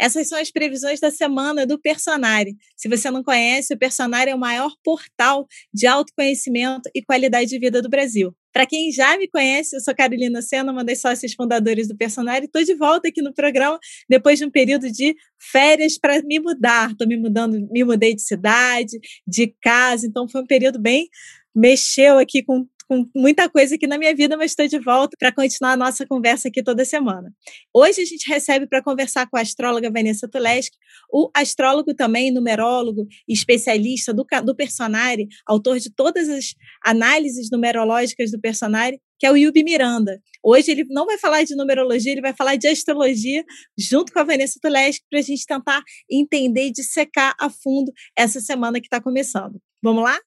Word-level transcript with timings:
Essas 0.00 0.28
são 0.28 0.38
as 0.38 0.50
previsões 0.50 0.98
da 0.98 1.10
semana 1.10 1.66
do 1.66 1.78
Personari. 1.78 2.56
Se 2.74 2.88
você 2.88 3.10
não 3.10 3.22
conhece, 3.22 3.74
o 3.74 3.78
Personari 3.78 4.30
é 4.30 4.34
o 4.34 4.38
maior 4.38 4.72
portal 4.82 5.46
de 5.74 5.86
autoconhecimento 5.86 6.88
e 6.94 7.02
qualidade 7.02 7.50
de 7.50 7.58
vida 7.58 7.82
do 7.82 7.90
Brasil. 7.90 8.34
Para 8.50 8.66
quem 8.66 8.90
já 8.90 9.18
me 9.18 9.28
conhece, 9.28 9.76
eu 9.76 9.80
sou 9.80 9.94
Carolina 9.94 10.40
Sena, 10.40 10.72
uma 10.72 10.82
das 10.82 11.02
sócias 11.02 11.34
fundadoras 11.34 11.86
do 11.86 11.96
Personari. 11.96 12.46
Estou 12.46 12.64
de 12.64 12.74
volta 12.74 13.08
aqui 13.08 13.20
no 13.20 13.34
programa 13.34 13.78
depois 14.08 14.38
de 14.38 14.46
um 14.46 14.50
período 14.50 14.90
de 14.90 15.14
férias 15.38 15.98
para 15.98 16.22
me 16.22 16.40
mudar. 16.40 16.92
Estou 16.92 17.06
me 17.06 17.18
mudando, 17.18 17.68
me 17.70 17.84
mudei 17.84 18.14
de 18.14 18.22
cidade, 18.22 18.98
de 19.26 19.54
casa, 19.62 20.06
então 20.06 20.26
foi 20.26 20.40
um 20.40 20.46
período 20.46 20.80
bem 20.80 21.08
mexeu 21.54 22.18
aqui 22.18 22.42
com 22.42 22.66
com 22.90 23.08
muita 23.14 23.48
coisa 23.48 23.76
aqui 23.76 23.86
na 23.86 23.96
minha 23.96 24.12
vida, 24.12 24.36
mas 24.36 24.50
estou 24.50 24.66
de 24.66 24.80
volta 24.80 25.16
para 25.16 25.30
continuar 25.30 25.74
a 25.74 25.76
nossa 25.76 26.04
conversa 26.04 26.48
aqui 26.48 26.60
toda 26.60 26.84
semana. 26.84 27.32
Hoje 27.72 28.02
a 28.02 28.04
gente 28.04 28.28
recebe 28.28 28.66
para 28.66 28.82
conversar 28.82 29.30
com 29.30 29.36
a 29.36 29.42
astróloga 29.42 29.88
Vanessa 29.92 30.26
Tuleski, 30.26 30.76
o 31.08 31.30
astrólogo 31.32 31.94
também, 31.94 32.32
numerólogo 32.32 33.06
especialista 33.28 34.12
do, 34.12 34.26
do 34.44 34.56
Personari, 34.56 35.28
autor 35.46 35.78
de 35.78 35.88
todas 35.88 36.28
as 36.28 36.56
análises 36.84 37.48
numerológicas 37.48 38.32
do 38.32 38.40
Personari, 38.40 39.00
que 39.20 39.26
é 39.26 39.30
o 39.30 39.36
Yubi 39.36 39.62
Miranda. 39.62 40.20
Hoje 40.42 40.72
ele 40.72 40.84
não 40.88 41.06
vai 41.06 41.16
falar 41.16 41.44
de 41.44 41.54
numerologia, 41.54 42.10
ele 42.10 42.20
vai 42.20 42.34
falar 42.34 42.56
de 42.56 42.66
astrologia, 42.66 43.44
junto 43.78 44.12
com 44.12 44.18
a 44.18 44.24
Vanessa 44.24 44.58
Tuleski, 44.60 45.04
para 45.08 45.20
a 45.20 45.22
gente 45.22 45.46
tentar 45.46 45.80
entender 46.10 46.66
e 46.66 46.72
dissecar 46.72 47.36
a 47.38 47.48
fundo 47.48 47.92
essa 48.18 48.40
semana 48.40 48.80
que 48.80 48.88
está 48.88 49.00
começando. 49.00 49.60
Vamos 49.80 50.02
lá? 50.02 50.18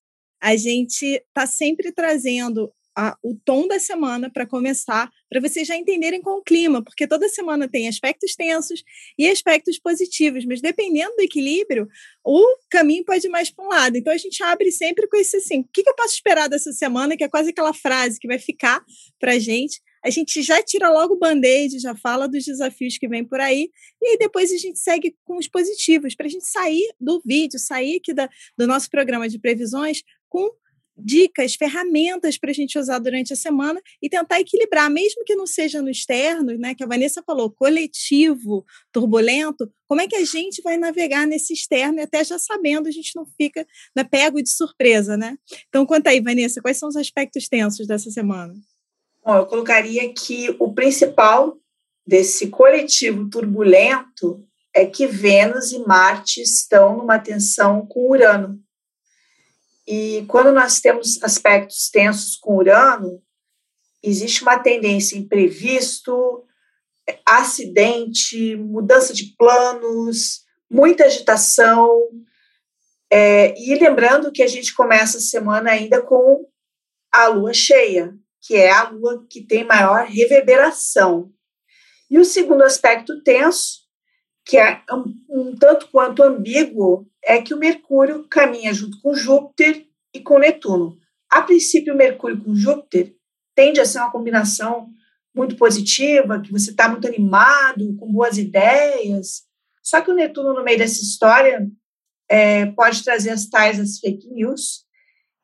A 0.43 0.57
gente 0.57 1.05
está 1.05 1.47
sempre 1.47 1.89
trazendo 1.93 2.69
a, 2.95 3.17
o 3.23 3.33
tom 3.45 3.65
da 3.65 3.79
semana 3.79 4.29
para 4.29 4.45
começar, 4.45 5.09
para 5.29 5.39
vocês 5.39 5.65
já 5.65 5.75
entenderem 5.75 6.21
com 6.21 6.31
o 6.31 6.43
clima, 6.43 6.83
porque 6.83 7.07
toda 7.07 7.29
semana 7.29 7.67
tem 7.67 7.87
aspectos 7.87 8.35
tensos 8.35 8.83
e 9.17 9.27
aspectos 9.27 9.79
positivos, 9.79 10.45
mas 10.45 10.61
dependendo 10.61 11.15
do 11.15 11.23
equilíbrio, 11.23 11.87
o 12.23 12.45
caminho 12.69 13.05
pode 13.05 13.25
ir 13.25 13.29
mais 13.29 13.49
para 13.49 13.65
um 13.65 13.69
lado. 13.69 13.97
Então 13.97 14.11
a 14.11 14.17
gente 14.17 14.43
abre 14.43 14.69
sempre 14.69 15.07
com 15.07 15.17
esse 15.17 15.37
assim: 15.37 15.61
o 15.61 15.69
que, 15.73 15.81
que 15.81 15.89
eu 15.89 15.95
posso 15.95 16.13
esperar 16.13 16.49
dessa 16.49 16.73
semana? 16.73 17.15
Que 17.15 17.23
é 17.23 17.29
quase 17.29 17.49
aquela 17.49 17.73
frase 17.73 18.19
que 18.19 18.27
vai 18.27 18.37
ficar 18.37 18.83
para 19.19 19.33
a 19.33 19.39
gente. 19.39 19.81
A 20.05 20.09
gente 20.09 20.41
já 20.41 20.61
tira 20.61 20.89
logo 20.89 21.13
o 21.13 21.17
band-aid, 21.17 21.79
já 21.79 21.95
fala 21.95 22.27
dos 22.27 22.43
desafios 22.43 22.97
que 22.97 23.07
vem 23.07 23.23
por 23.23 23.39
aí, 23.39 23.69
e 24.01 24.07
aí 24.09 24.17
depois 24.17 24.51
a 24.51 24.57
gente 24.57 24.77
segue 24.77 25.15
com 25.23 25.37
os 25.37 25.47
positivos, 25.47 26.13
para 26.13 26.25
a 26.25 26.29
gente 26.29 26.45
sair 26.45 26.93
do 26.99 27.21
vídeo, 27.25 27.57
sair 27.57 27.95
aqui 27.95 28.13
da, 28.13 28.29
do 28.57 28.67
nosso 28.67 28.89
programa 28.89 29.29
de 29.29 29.39
previsões 29.39 30.03
com 30.33 30.49
dicas, 30.97 31.55
ferramentas 31.55 32.37
para 32.37 32.51
a 32.51 32.53
gente 32.53 32.77
usar 32.77 32.99
durante 32.99 33.33
a 33.33 33.35
semana 33.35 33.81
e 34.01 34.09
tentar 34.09 34.39
equilibrar, 34.39 34.89
mesmo 34.89 35.23
que 35.25 35.35
não 35.35 35.45
seja 35.45 35.81
no 35.81 35.89
externo, 35.89 36.55
né? 36.57 36.75
Que 36.75 36.83
a 36.83 36.87
Vanessa 36.87 37.23
falou, 37.25 37.51
coletivo, 37.51 38.65
turbulento, 38.91 39.71
como 39.87 40.01
é 40.01 40.07
que 40.07 40.15
a 40.15 40.25
gente 40.25 40.61
vai 40.61 40.77
navegar 40.77 41.25
nesse 41.25 41.53
externo 41.53 41.99
e 41.99 42.01
até 42.01 42.23
já 42.23 42.37
sabendo, 42.37 42.87
a 42.87 42.91
gente 42.91 43.15
não 43.15 43.25
fica 43.25 43.65
né, 43.95 44.03
pego 44.03 44.41
de 44.41 44.49
surpresa, 44.49 45.17
né? 45.17 45.35
Então, 45.67 45.85
conta 45.85 46.09
aí, 46.09 46.21
Vanessa, 46.21 46.61
quais 46.61 46.77
são 46.77 46.89
os 46.89 46.95
aspectos 46.95 47.47
tensos 47.47 47.87
dessa 47.87 48.09
semana? 48.11 48.53
Bom, 49.25 49.35
eu 49.35 49.45
colocaria 49.45 50.13
que 50.13 50.55
o 50.59 50.73
principal 50.73 51.57
desse 52.05 52.47
coletivo 52.47 53.29
turbulento 53.29 54.45
é 54.75 54.85
que 54.85 55.07
Vênus 55.07 55.71
e 55.71 55.79
Marte 55.79 56.41
estão 56.41 56.97
numa 56.97 57.19
tensão 57.19 57.85
com 57.85 58.09
Urano. 58.09 58.62
E 59.87 60.25
quando 60.27 60.51
nós 60.51 60.79
temos 60.79 61.21
aspectos 61.21 61.89
tensos 61.89 62.35
com 62.35 62.57
Urano, 62.57 63.21
existe 64.01 64.41
uma 64.41 64.59
tendência 64.59 65.17
imprevisto, 65.17 66.45
acidente, 67.25 68.55
mudança 68.55 69.13
de 69.13 69.35
planos, 69.37 70.43
muita 70.69 71.05
agitação. 71.05 71.89
É, 73.11 73.53
e 73.59 73.75
lembrando 73.75 74.31
que 74.31 74.41
a 74.41 74.47
gente 74.47 74.73
começa 74.73 75.17
a 75.17 75.21
semana 75.21 75.71
ainda 75.71 76.01
com 76.01 76.45
a 77.11 77.27
lua 77.27 77.53
cheia, 77.53 78.13
que 78.41 78.55
é 78.55 78.71
a 78.71 78.89
lua 78.89 79.25
que 79.29 79.41
tem 79.45 79.63
maior 79.63 80.05
reverberação. 80.05 81.31
E 82.09 82.17
o 82.17 82.25
segundo 82.25 82.63
aspecto 82.63 83.21
tenso, 83.23 83.82
que 84.45 84.57
é 84.57 84.83
um, 84.91 85.03
um 85.29 85.55
tanto 85.55 85.87
quanto 85.89 86.23
ambíguo, 86.23 87.07
é 87.23 87.41
que 87.41 87.53
o 87.53 87.57
Mercúrio 87.57 88.27
caminha 88.27 88.73
junto 88.73 88.99
com 89.01 89.15
Júpiter 89.15 89.85
e 90.13 90.19
com 90.19 90.37
Netuno. 90.37 90.97
A 91.29 91.41
princípio, 91.41 91.95
Mercúrio 91.95 92.43
com 92.43 92.53
Júpiter 92.53 93.15
tende 93.55 93.79
a 93.79 93.85
ser 93.85 93.99
uma 93.99 94.11
combinação 94.11 94.89
muito 95.33 95.55
positiva, 95.55 96.41
que 96.41 96.51
você 96.51 96.71
está 96.71 96.87
muito 96.87 97.07
animado, 97.07 97.95
com 97.97 98.11
boas 98.11 98.37
ideias. 98.37 99.43
Só 99.81 100.01
que 100.01 100.11
o 100.11 100.15
Netuno, 100.15 100.53
no 100.53 100.63
meio 100.63 100.77
dessa 100.77 101.01
história, 101.01 101.67
é, 102.29 102.67
pode 102.67 103.03
trazer 103.03 103.31
as 103.31 103.47
tais 103.47 103.79
as 103.79 103.99
fake 103.99 104.27
news 104.29 104.85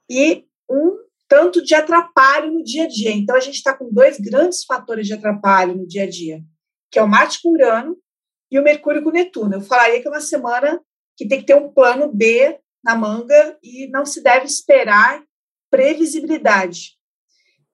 e 0.10 0.46
um 0.70 0.98
tanto 1.28 1.64
de 1.64 1.74
atrapalho 1.74 2.52
no 2.52 2.64
dia 2.64 2.84
a 2.84 2.88
dia. 2.88 3.12
Então, 3.12 3.36
a 3.36 3.40
gente 3.40 3.56
está 3.56 3.74
com 3.74 3.92
dois 3.92 4.20
grandes 4.20 4.64
fatores 4.64 5.08
de 5.08 5.14
atrapalho 5.14 5.76
no 5.76 5.88
dia 5.88 6.04
a 6.04 6.10
dia, 6.10 6.42
que 6.92 7.00
é 7.00 7.04
o 7.04 7.08
Marte 7.08 7.40
com 7.42 7.52
Urano 7.52 7.98
e 8.52 8.60
o 8.60 8.64
Mercúrio 8.64 9.04
com 9.04 9.12
Netuno. 9.12 9.56
Eu 9.56 9.62
falaria 9.62 10.02
que 10.02 10.08
é 10.08 10.12
uma 10.12 10.22
semana 10.22 10.82
que 11.16 11.28
tem 11.28 11.40
que 11.40 11.46
ter 11.46 11.56
um 11.56 11.72
plano 11.72 12.12
B 12.12 12.60
na 12.84 12.96
manga 12.96 13.58
e 13.62 13.88
não 13.88 14.06
se 14.06 14.24
deve 14.24 14.46
esperar 14.46 15.24
previsibilidade. 15.70 16.98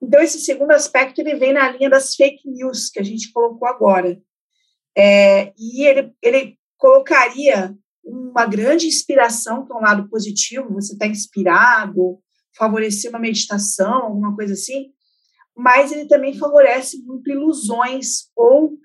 Então, 0.02 0.22
esse 0.22 0.40
segundo 0.40 0.72
aspecto 0.72 1.20
ele 1.20 1.36
vem 1.36 1.54
na 1.54 1.70
linha 1.70 1.90
das 1.90 2.16
fake 2.16 2.50
news 2.50 2.90
que 2.90 3.00
a 3.00 3.04
gente 3.04 3.32
colocou 3.32 3.68
agora. 3.68 4.20
É, 4.98 5.54
e 5.58 5.86
ele, 5.86 6.14
ele 6.22 6.58
colocaria 6.78 7.76
uma 8.04 8.46
grande 8.46 8.88
inspiração, 8.88 9.66
que 9.66 9.72
é 9.72 9.76
um 9.76 9.82
lado 9.82 10.08
positivo, 10.10 10.74
você 10.74 10.94
está 10.94 11.08
inspirado, 11.08 12.20
favorecer 12.56 13.10
uma 13.10 13.20
meditação, 13.20 14.04
alguma 14.04 14.36
coisa 14.36 14.54
assim, 14.54 14.92
mas 15.56 15.92
ele 15.92 16.08
também 16.08 16.38
favorece 16.38 17.02
muito 17.04 17.30
ilusões 17.32 18.30
ou 18.36 18.78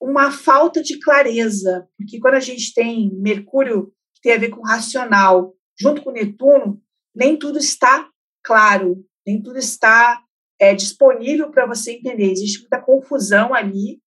uma 0.00 0.30
falta 0.30 0.82
de 0.82 0.98
clareza, 0.98 1.88
porque 1.96 2.20
quando 2.20 2.34
a 2.34 2.40
gente 2.40 2.72
tem 2.72 3.10
Mercúrio 3.14 3.92
que 4.14 4.22
tem 4.22 4.32
a 4.32 4.38
ver 4.38 4.50
com 4.50 4.62
racional, 4.62 5.54
junto 5.78 6.02
com 6.02 6.10
Netuno, 6.10 6.80
nem 7.14 7.36
tudo 7.38 7.58
está 7.58 8.08
claro, 8.42 9.04
nem 9.26 9.42
tudo 9.42 9.58
está 9.58 10.22
é, 10.58 10.74
disponível 10.74 11.50
para 11.50 11.66
você 11.66 11.92
entender. 11.92 12.30
Existe 12.32 12.60
muita 12.60 12.80
confusão 12.80 13.54
ali. 13.54 14.00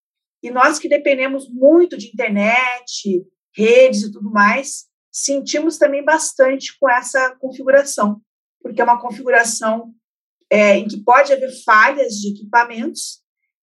E 0.43 0.49
nós 0.49 0.79
que 0.79 0.89
dependemos 0.89 1.47
muito 1.49 1.97
de 1.97 2.07
internet, 2.07 3.25
redes 3.55 4.03
e 4.03 4.11
tudo 4.11 4.31
mais, 4.31 4.85
sentimos 5.11 5.77
também 5.77 6.03
bastante 6.03 6.77
com 6.79 6.89
essa 6.89 7.35
configuração, 7.35 8.21
porque 8.61 8.81
é 8.81 8.83
uma 8.83 8.99
configuração 8.99 9.93
é, 10.49 10.77
em 10.77 10.87
que 10.87 11.03
pode 11.03 11.31
haver 11.31 11.51
falhas 11.63 12.13
de 12.13 12.31
equipamentos 12.31 13.20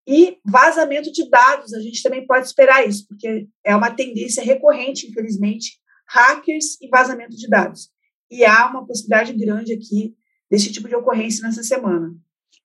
e 0.09 0.39
vazamento 0.43 1.13
de 1.13 1.29
dados. 1.29 1.75
A 1.75 1.81
gente 1.81 2.03
também 2.03 2.27
pode 2.27 2.47
esperar 2.47 2.89
isso, 2.89 3.07
porque 3.07 3.47
é 3.63 3.77
uma 3.77 3.91
tendência 3.91 4.43
recorrente, 4.43 5.07
infelizmente, 5.07 5.79
hackers 6.09 6.81
e 6.81 6.89
vazamento 6.89 7.37
de 7.37 7.47
dados. 7.47 7.91
E 8.31 8.43
há 8.43 8.71
uma 8.71 8.87
possibilidade 8.87 9.35
grande 9.35 9.75
aqui 9.75 10.17
desse 10.51 10.73
tipo 10.73 10.89
de 10.89 10.97
ocorrência 10.97 11.47
nessa 11.47 11.63
semana. 11.63 12.15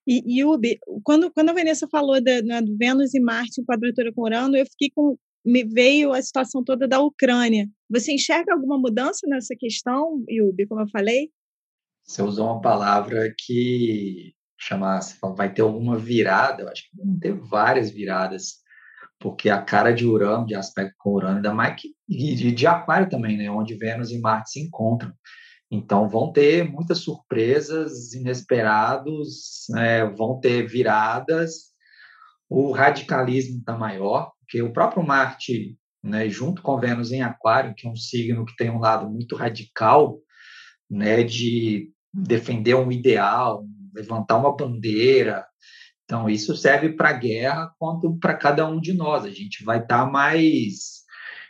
E, 0.06 0.40
Yubi, 0.40 0.78
quando, 1.02 1.30
quando 1.30 1.50
a 1.50 1.52
Vanessa 1.52 1.86
falou 1.86 2.22
da, 2.22 2.40
né, 2.40 2.62
do 2.62 2.76
Vênus 2.78 3.12
e 3.12 3.20
Marte 3.20 3.60
em 3.60 3.64
quadratura 3.64 4.10
com 4.12 4.22
Urano, 4.22 4.56
eu 4.56 4.64
fiquei 4.64 4.90
com. 4.94 5.18
Me 5.46 5.62
veio 5.62 6.14
a 6.14 6.22
situação 6.22 6.64
toda 6.64 6.88
da 6.88 7.00
Ucrânia. 7.00 7.68
Você 7.90 8.12
enxerga 8.14 8.54
alguma 8.54 8.78
mudança 8.78 9.26
nessa 9.28 9.54
questão, 9.54 10.24
Yubi, 10.26 10.66
como 10.66 10.80
eu 10.80 10.88
falei? 10.88 11.30
Você 12.02 12.22
usou 12.22 12.46
uma 12.46 12.62
palavra 12.62 13.34
que 13.36 14.32
chamasse, 14.66 15.18
vai 15.36 15.52
ter 15.52 15.62
alguma 15.62 15.96
virada, 15.96 16.62
eu 16.62 16.68
acho 16.68 16.82
que 16.82 16.96
vão 16.96 17.18
ter 17.18 17.32
várias 17.32 17.90
viradas 17.90 18.64
porque 19.24 19.48
a 19.48 19.62
cara 19.62 19.90
de 19.90 20.04
Urano, 20.04 20.46
de 20.46 20.54
aspecto 20.54 20.94
com 20.98 21.14
Urano, 21.14 21.36
ainda 21.36 21.54
mais 21.54 21.80
que 21.80 21.94
de, 22.06 22.52
de 22.52 22.66
Aquário 22.66 23.08
também, 23.08 23.38
né, 23.38 23.50
onde 23.50 23.74
Vênus 23.74 24.10
e 24.10 24.20
Marte 24.20 24.50
se 24.50 24.60
encontram. 24.60 25.12
Então 25.70 26.08
vão 26.08 26.30
ter 26.30 26.70
muitas 26.70 26.98
surpresas, 26.98 28.12
inesperados, 28.12 29.64
né, 29.70 30.04
vão 30.04 30.38
ter 30.38 30.66
viradas. 30.66 31.72
O 32.50 32.70
radicalismo 32.70 33.60
está 33.60 33.76
maior, 33.76 34.30
porque 34.40 34.60
o 34.60 34.72
próprio 34.72 35.02
Marte, 35.02 35.74
né, 36.02 36.28
junto 36.28 36.60
com 36.60 36.78
Vênus 36.78 37.10
em 37.10 37.22
Aquário, 37.22 37.74
que 37.74 37.86
é 37.86 37.90
um 37.90 37.96
signo 37.96 38.44
que 38.44 38.54
tem 38.56 38.68
um 38.68 38.78
lado 38.78 39.08
muito 39.08 39.36
radical, 39.36 40.18
né, 40.90 41.22
de 41.22 41.90
defender 42.12 42.74
um 42.74 42.92
ideal, 42.92 43.64
levantar 43.94 44.38
uma 44.38 44.56
bandeira, 44.56 45.44
então, 46.04 46.28
isso 46.28 46.54
serve 46.56 46.90
para 46.90 47.10
a 47.10 47.14
guerra 47.14 47.72
quanto 47.78 48.18
para 48.18 48.36
cada 48.36 48.68
um 48.68 48.80
de 48.80 48.92
nós. 48.92 49.24
A 49.24 49.30
gente 49.30 49.64
vai 49.64 49.78
estar 49.78 50.04
tá 50.04 50.10
mais 50.10 51.02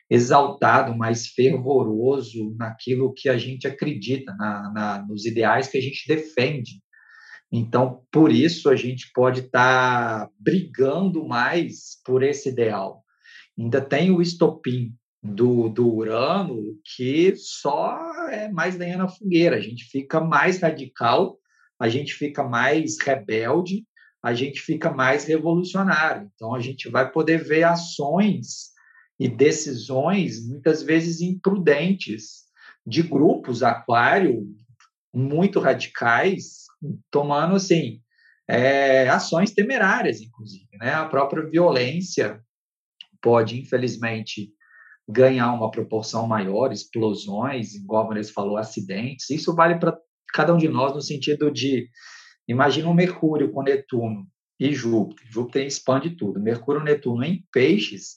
exaltado, 0.08 0.96
mais 0.96 1.28
fervoroso 1.28 2.54
naquilo 2.56 3.12
que 3.12 3.28
a 3.28 3.36
gente 3.36 3.66
acredita, 3.66 4.34
na, 4.34 4.72
na, 4.72 5.06
nos 5.06 5.24
ideais 5.24 5.68
que 5.68 5.78
a 5.78 5.80
gente 5.80 6.06
defende. 6.06 6.82
Então, 7.50 8.02
por 8.12 8.30
isso, 8.30 8.68
a 8.68 8.76
gente 8.76 9.10
pode 9.12 9.40
estar 9.40 10.26
tá 10.26 10.30
brigando 10.38 11.26
mais 11.26 12.00
por 12.04 12.22
esse 12.22 12.48
ideal. 12.50 13.02
Ainda 13.58 13.80
tem 13.80 14.10
o 14.10 14.22
estopim 14.22 14.92
do, 15.22 15.68
do 15.68 15.88
Urano 15.92 16.60
que 16.94 17.34
só 17.36 17.98
é 18.28 18.48
mais 18.50 18.76
lenha 18.76 18.98
na 18.98 19.08
fogueira. 19.08 19.56
A 19.56 19.60
gente 19.60 19.84
fica 19.84 20.20
mais 20.20 20.60
radical, 20.60 21.38
a 21.84 21.88
gente 21.90 22.14
fica 22.14 22.42
mais 22.42 22.98
rebelde, 22.98 23.86
a 24.22 24.32
gente 24.32 24.58
fica 24.62 24.90
mais 24.90 25.24
revolucionário. 25.26 26.30
Então, 26.34 26.54
a 26.54 26.60
gente 26.60 26.88
vai 26.88 27.12
poder 27.12 27.44
ver 27.44 27.64
ações 27.64 28.70
e 29.20 29.28
decisões, 29.28 30.48
muitas 30.48 30.82
vezes 30.82 31.20
imprudentes, 31.20 32.44
de 32.86 33.02
grupos 33.02 33.62
aquário 33.62 34.46
muito 35.12 35.60
radicais, 35.60 36.64
tomando 37.10 37.56
assim 37.56 38.00
é, 38.48 39.06
ações 39.10 39.52
temerárias, 39.52 40.22
inclusive. 40.22 40.78
Né? 40.80 40.90
A 40.90 41.04
própria 41.04 41.46
violência 41.46 42.42
pode, 43.20 43.60
infelizmente, 43.60 44.54
ganhar 45.06 45.52
uma 45.52 45.70
proporção 45.70 46.26
maior, 46.26 46.72
explosões, 46.72 47.74
igual 47.74 48.04
a 48.04 48.08
Vanessa 48.08 48.32
falou, 48.32 48.56
acidentes. 48.56 49.28
Isso 49.28 49.54
vale 49.54 49.78
para 49.78 49.98
cada 50.34 50.52
um 50.52 50.58
de 50.58 50.68
nós 50.68 50.92
no 50.92 51.00
sentido 51.00 51.48
de, 51.48 51.88
imagina 52.48 52.88
um 52.88 52.94
Mercúrio 52.94 53.52
com 53.52 53.62
Netuno 53.62 54.26
e 54.58 54.74
Júpiter. 54.74 55.24
Júpiter 55.30 55.64
expande 55.64 56.10
tudo. 56.10 56.42
Mercúrio 56.42 56.80
e 56.80 56.84
Netuno 56.84 57.22
em 57.22 57.44
peixes, 57.52 58.16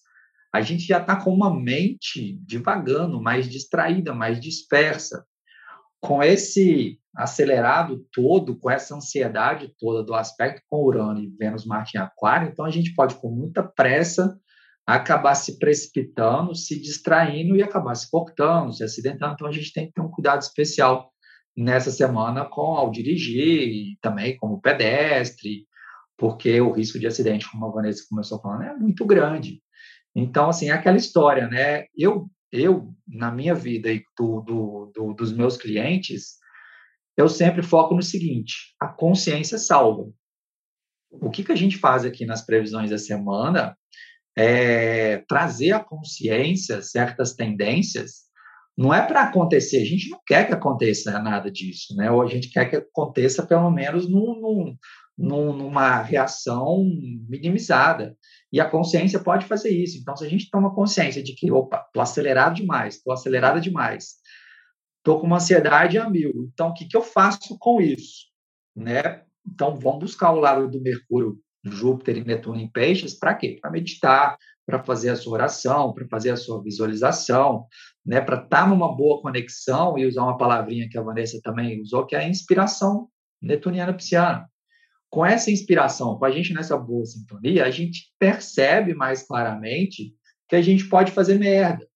a 0.52 0.62
gente 0.62 0.88
já 0.88 1.00
está 1.00 1.16
com 1.16 1.31
uma 1.31 1.54
mente 1.54 2.40
divagando, 2.44 3.22
mais 3.22 3.48
distraída, 3.48 4.16
mais 4.16 4.40
dispersa. 4.40 5.24
Com 6.02 6.24
esse 6.24 7.00
acelerado 7.16 8.04
todo, 8.12 8.58
com 8.58 8.70
essa 8.70 8.96
ansiedade 8.96 9.74
toda 9.80 10.04
do 10.04 10.16
aspecto 10.16 10.63
com 10.68 10.84
Urano 10.84 11.20
e 11.20 11.28
Vênus, 11.28 11.66
Marte 11.66 11.98
em 11.98 12.00
Aquário, 12.00 12.50
então 12.50 12.66
a 12.66 12.70
gente 12.72 12.94
pode, 12.94 13.16
com 13.16 13.30
muita 13.30 13.62
pressa, 13.63 14.40
acabar 14.86 15.36
se 15.36 15.60
precipitando, 15.60 16.56
se 16.56 16.80
distraindo 16.80 17.56
e 17.56 17.62
acabar 17.62 17.94
se 17.94 18.10
cortando, 18.10 18.74
se 18.74 18.84
acidentando. 18.84 19.34
Então 19.34 19.48
a 19.48 19.52
gente 19.52 19.74
tem 19.74 19.88
que 19.88 19.94
ter 19.94 20.02
um 20.02 20.10
cuidado 20.10 20.42
especial 20.42 21.12
nessa 21.57 21.89
semana 21.89 22.45
com 22.45 22.75
ao 22.75 22.92
dirigir 22.92 23.68
e 23.68 23.98
também 24.00 24.38
como 24.38 24.62
pedestre, 24.62 25.65
porque 26.15 26.62
o 26.62 26.71
risco 26.71 27.00
de 27.00 27.07
acidente, 27.07 27.50
como 27.50 27.65
a 27.65 27.71
Vanessa 27.71 28.06
começou 28.07 28.39
falando, 28.39 28.63
é 28.63 28.75
muito 28.75 29.06
grande. 29.06 29.62
Então, 30.15 30.50
assim, 30.50 30.69
é 30.69 30.71
aquela 30.71 30.98
história, 30.98 31.48
né? 31.48 31.86
Eu, 31.95 32.30
eu 32.51 32.94
na 33.07 33.31
minha 33.31 33.56
vida 33.56 33.92
e 33.92 34.04
do, 34.18 34.42
do, 34.42 34.92
do, 34.95 35.13
dos 35.13 35.31
meus 35.33 35.57
clientes, 35.57 36.38
eu 37.15 37.27
sempre 37.27 37.63
foco 37.63 37.95
no 37.95 38.03
seguinte: 38.03 38.75
a 38.80 38.88
consciência 38.88 39.57
salva. 39.57 40.12
O 41.10 41.30
que, 41.30 41.44
que 41.44 41.51
a 41.51 41.56
gente 41.56 41.77
faz 41.77 42.06
aqui 42.06 42.25
nas 42.25 42.45
previsões 42.45 42.89
da 42.89 42.98
semana 42.98 43.75
é 44.38 45.24
trazer 45.27 45.71
à 45.71 45.80
consciência 45.83 46.81
certas 46.83 47.33
tendências. 47.33 48.26
Não 48.77 48.94
é 48.94 49.01
para 49.06 49.24
acontecer, 49.24 49.81
a 49.81 49.85
gente 49.85 50.09
não 50.09 50.19
quer 50.25 50.45
que 50.45 50.53
aconteça 50.53 51.19
nada 51.19 51.50
disso, 51.50 51.95
né? 51.95 52.12
Ou 52.12 52.21
a 52.21 52.27
gente 52.27 52.50
quer 52.50 52.69
que 52.69 52.75
aconteça 52.75 53.45
pelo 53.45 53.71
menos 53.71 54.07
num, 54.07 54.77
num, 55.18 55.53
numa 55.53 56.01
reação 56.03 56.83
minimizada. 57.27 58.15
E 58.53 58.62
a 58.62 58.69
consciência 58.69 59.19
pode 59.19 59.45
fazer 59.47 59.69
isso. 59.69 59.97
Então, 59.97 60.15
se 60.15 60.24
a 60.24 60.29
gente 60.29 60.50
toma 60.51 60.75
consciência 60.75 61.24
de 61.24 61.33
que, 61.33 61.51
opa, 61.51 61.83
estou 61.88 62.03
acelerado 62.03 62.56
demais, 62.56 62.95
estou 62.95 63.12
acelerada 63.12 63.59
demais, 63.59 64.18
estou 65.00 65.19
com 65.19 65.25
uma 65.25 65.38
ansiedade 65.38 65.97
a 65.97 66.07
mil. 66.07 66.50
Então, 66.53 66.69
o 66.69 66.74
que, 66.74 66.85
que 66.85 66.95
eu 66.95 67.01
faço 67.01 67.57
com 67.59 67.81
isso? 67.81 68.27
Né? 68.75 69.24
Então, 69.45 69.75
vamos 69.75 70.00
buscar 70.00 70.31
o 70.31 70.39
lado 70.39 70.69
do 70.69 70.79
Mercúrio, 70.79 71.39
Júpiter 71.65 72.18
e 72.18 72.24
Netuno 72.24 72.59
em 72.59 72.69
peixes, 72.69 73.18
para 73.18 73.33
quê? 73.33 73.57
Para 73.59 73.71
meditar, 73.71 74.38
para 74.68 74.84
fazer 74.84 75.10
a 75.10 75.16
sua 75.16 75.34
oração, 75.34 75.94
para 75.94 76.06
fazer 76.10 76.30
a 76.31 76.36
sua 76.36 76.62
visualização, 76.62 77.66
né? 78.06 78.19
para 78.19 78.36
estar 78.36 78.64
tá 78.64 78.68
numa 78.68 78.94
boa 78.94 79.22
conexão 79.22 79.98
e 79.98 80.06
usar 80.06 80.24
uma 80.24 80.38
palavrinha 80.38 80.90
que 80.90 80.98
a 80.98 81.02
Vanessa 81.02 81.40
também 81.42 81.81
usou, 81.81 82.06
que 82.06 82.18
é 82.18 82.19
a 82.19 82.28
inspiração 82.28 83.08
netuniana 83.42 83.94
pisciana. 83.94 84.46
Com 85.10 85.25
essa 85.25 85.50
inspiração, 85.50 86.19
com 86.19 86.25
a 86.25 86.31
gente 86.31 86.54
nessa 86.54 86.78
boa 86.78 87.06
sintonia, 87.06 87.64
a 87.64 87.72
gente 87.72 88.14
percebe 88.19 88.94
mais 88.94 89.24
claramente 89.24 90.14
que 90.50 90.56
a 90.58 90.62
gente 90.62 90.90
pode 90.90 91.13
fazer 91.13 91.40
merda. 91.40 91.88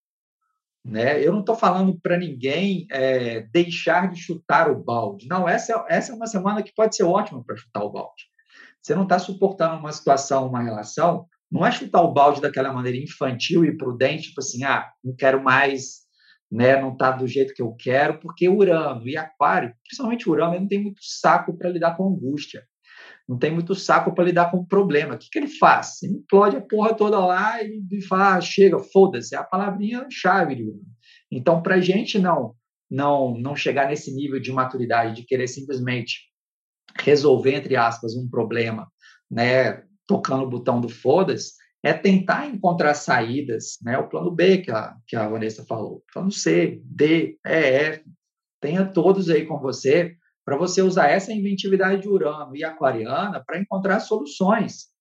Né? 0.84 1.22
Eu 1.22 1.34
não 1.34 1.42
estou 1.42 1.56
falando 1.56 2.00
para 2.00 2.18
ninguém 2.18 2.88
é, 2.90 3.42
deixar 3.52 4.10
de 4.10 4.18
chutar 4.18 4.72
o 4.72 4.82
balde. 4.82 5.28
Não, 5.28 5.48
essa, 5.48 5.86
essa 5.90 6.14
é 6.14 6.16
uma 6.16 6.26
semana 6.26 6.64
que 6.64 6.74
pode 6.74 6.96
ser 6.96 7.04
ótima 7.04 7.44
para 7.44 7.58
chutar 7.58 7.84
o 7.84 7.92
balde. 7.92 8.24
Você 8.82 8.96
não 8.96 9.04
está 9.04 9.20
suportando 9.20 9.78
uma 9.78 9.92
situação, 9.92 10.48
uma 10.48 10.64
relação, 10.64 11.28
não 11.52 11.66
é 11.66 11.72
chutar 11.72 12.02
o 12.02 12.14
balde 12.14 12.42
daquela 12.42 12.72
maneira 12.72 12.98
infantil 12.98 13.66
e 13.66 13.76
prudente, 13.76 14.30
tipo 14.30 14.40
assim, 14.40 14.64
ah, 14.64 14.90
não 15.04 15.16
quero 15.16 15.44
mais, 15.44 16.02
né, 16.52 16.80
não 16.80 16.94
está 16.94 17.12
do 17.12 17.28
jeito 17.28 17.54
que 17.54 17.62
eu 17.62 17.74
quero, 17.74 18.20
porque 18.20 18.48
Urano 18.48 19.08
e 19.08 19.18
Aquário, 19.18 19.74
principalmente 19.84 20.30
Urano, 20.30 20.54
ele 20.54 20.62
não 20.62 20.68
tem 20.68 20.82
muito 20.82 21.02
saco 21.02 21.58
para 21.58 21.70
lidar 21.70 21.98
com 21.98 22.08
angústia 22.08 22.64
não 23.32 23.38
tem 23.38 23.50
muito 23.50 23.74
saco 23.74 24.14
para 24.14 24.26
lidar 24.26 24.52
com 24.52 24.58
o 24.58 24.66
problema. 24.66 25.16
O 25.16 25.18
que, 25.18 25.30
que 25.30 25.40
ele 25.40 25.48
faz? 25.48 26.04
Ele 26.04 26.16
implode 26.16 26.58
a 26.58 26.62
porra 26.62 26.94
toda 26.94 27.18
lá 27.18 27.64
e, 27.64 27.82
e 27.90 28.02
fala, 28.02 28.36
ah, 28.36 28.42
chega, 28.42 28.78
foda-se, 28.80 29.34
é 29.34 29.38
a 29.38 29.44
palavrinha 29.44 30.06
chave. 30.12 30.70
Então, 31.32 31.62
para 31.62 31.80
gente 31.80 32.20
não, 32.20 32.54
não, 32.90 33.34
não 33.38 33.56
chegar 33.56 33.88
nesse 33.88 34.14
nível 34.14 34.38
de 34.38 34.52
maturidade, 34.52 35.16
de 35.16 35.26
querer 35.26 35.48
simplesmente 35.48 36.30
resolver, 37.00 37.56
entre 37.56 37.78
aspas, 37.78 38.16
um 38.16 38.30
problema, 38.30 38.92
né, 39.30 39.82
tocando 40.12 40.44
o 40.44 40.50
botão 40.50 40.82
do 40.82 40.90
foda-se, 40.90 41.54
é 41.82 41.94
tentar 41.94 42.48
encontrar 42.48 42.94
saídas, 42.94 43.78
né, 43.82 43.98
o 43.98 44.10
plano 44.10 44.30
B 44.30 44.58
que 44.58 44.70
a, 44.70 44.94
que 45.08 45.16
a 45.16 45.28
Vanessa 45.28 45.66
falou, 45.66 46.04
plano 46.14 46.30
C, 46.30 46.82
D, 46.84 47.40
E, 47.46 47.50
F, 47.50 48.04
tenha 48.60 48.86
todos 48.86 49.30
aí 49.30 49.46
com 49.46 49.58
você, 49.58 50.16
para 50.44 50.58
você 50.58 50.82
usar 50.82 51.08
essa 51.08 51.32
inventividade 51.32 52.02
de 52.02 52.10
Urano 52.10 52.56
e 52.58 52.64
aquariana 52.64 53.42
para 53.46 53.58
encontrar 53.58 54.02
soluções. 54.02 54.92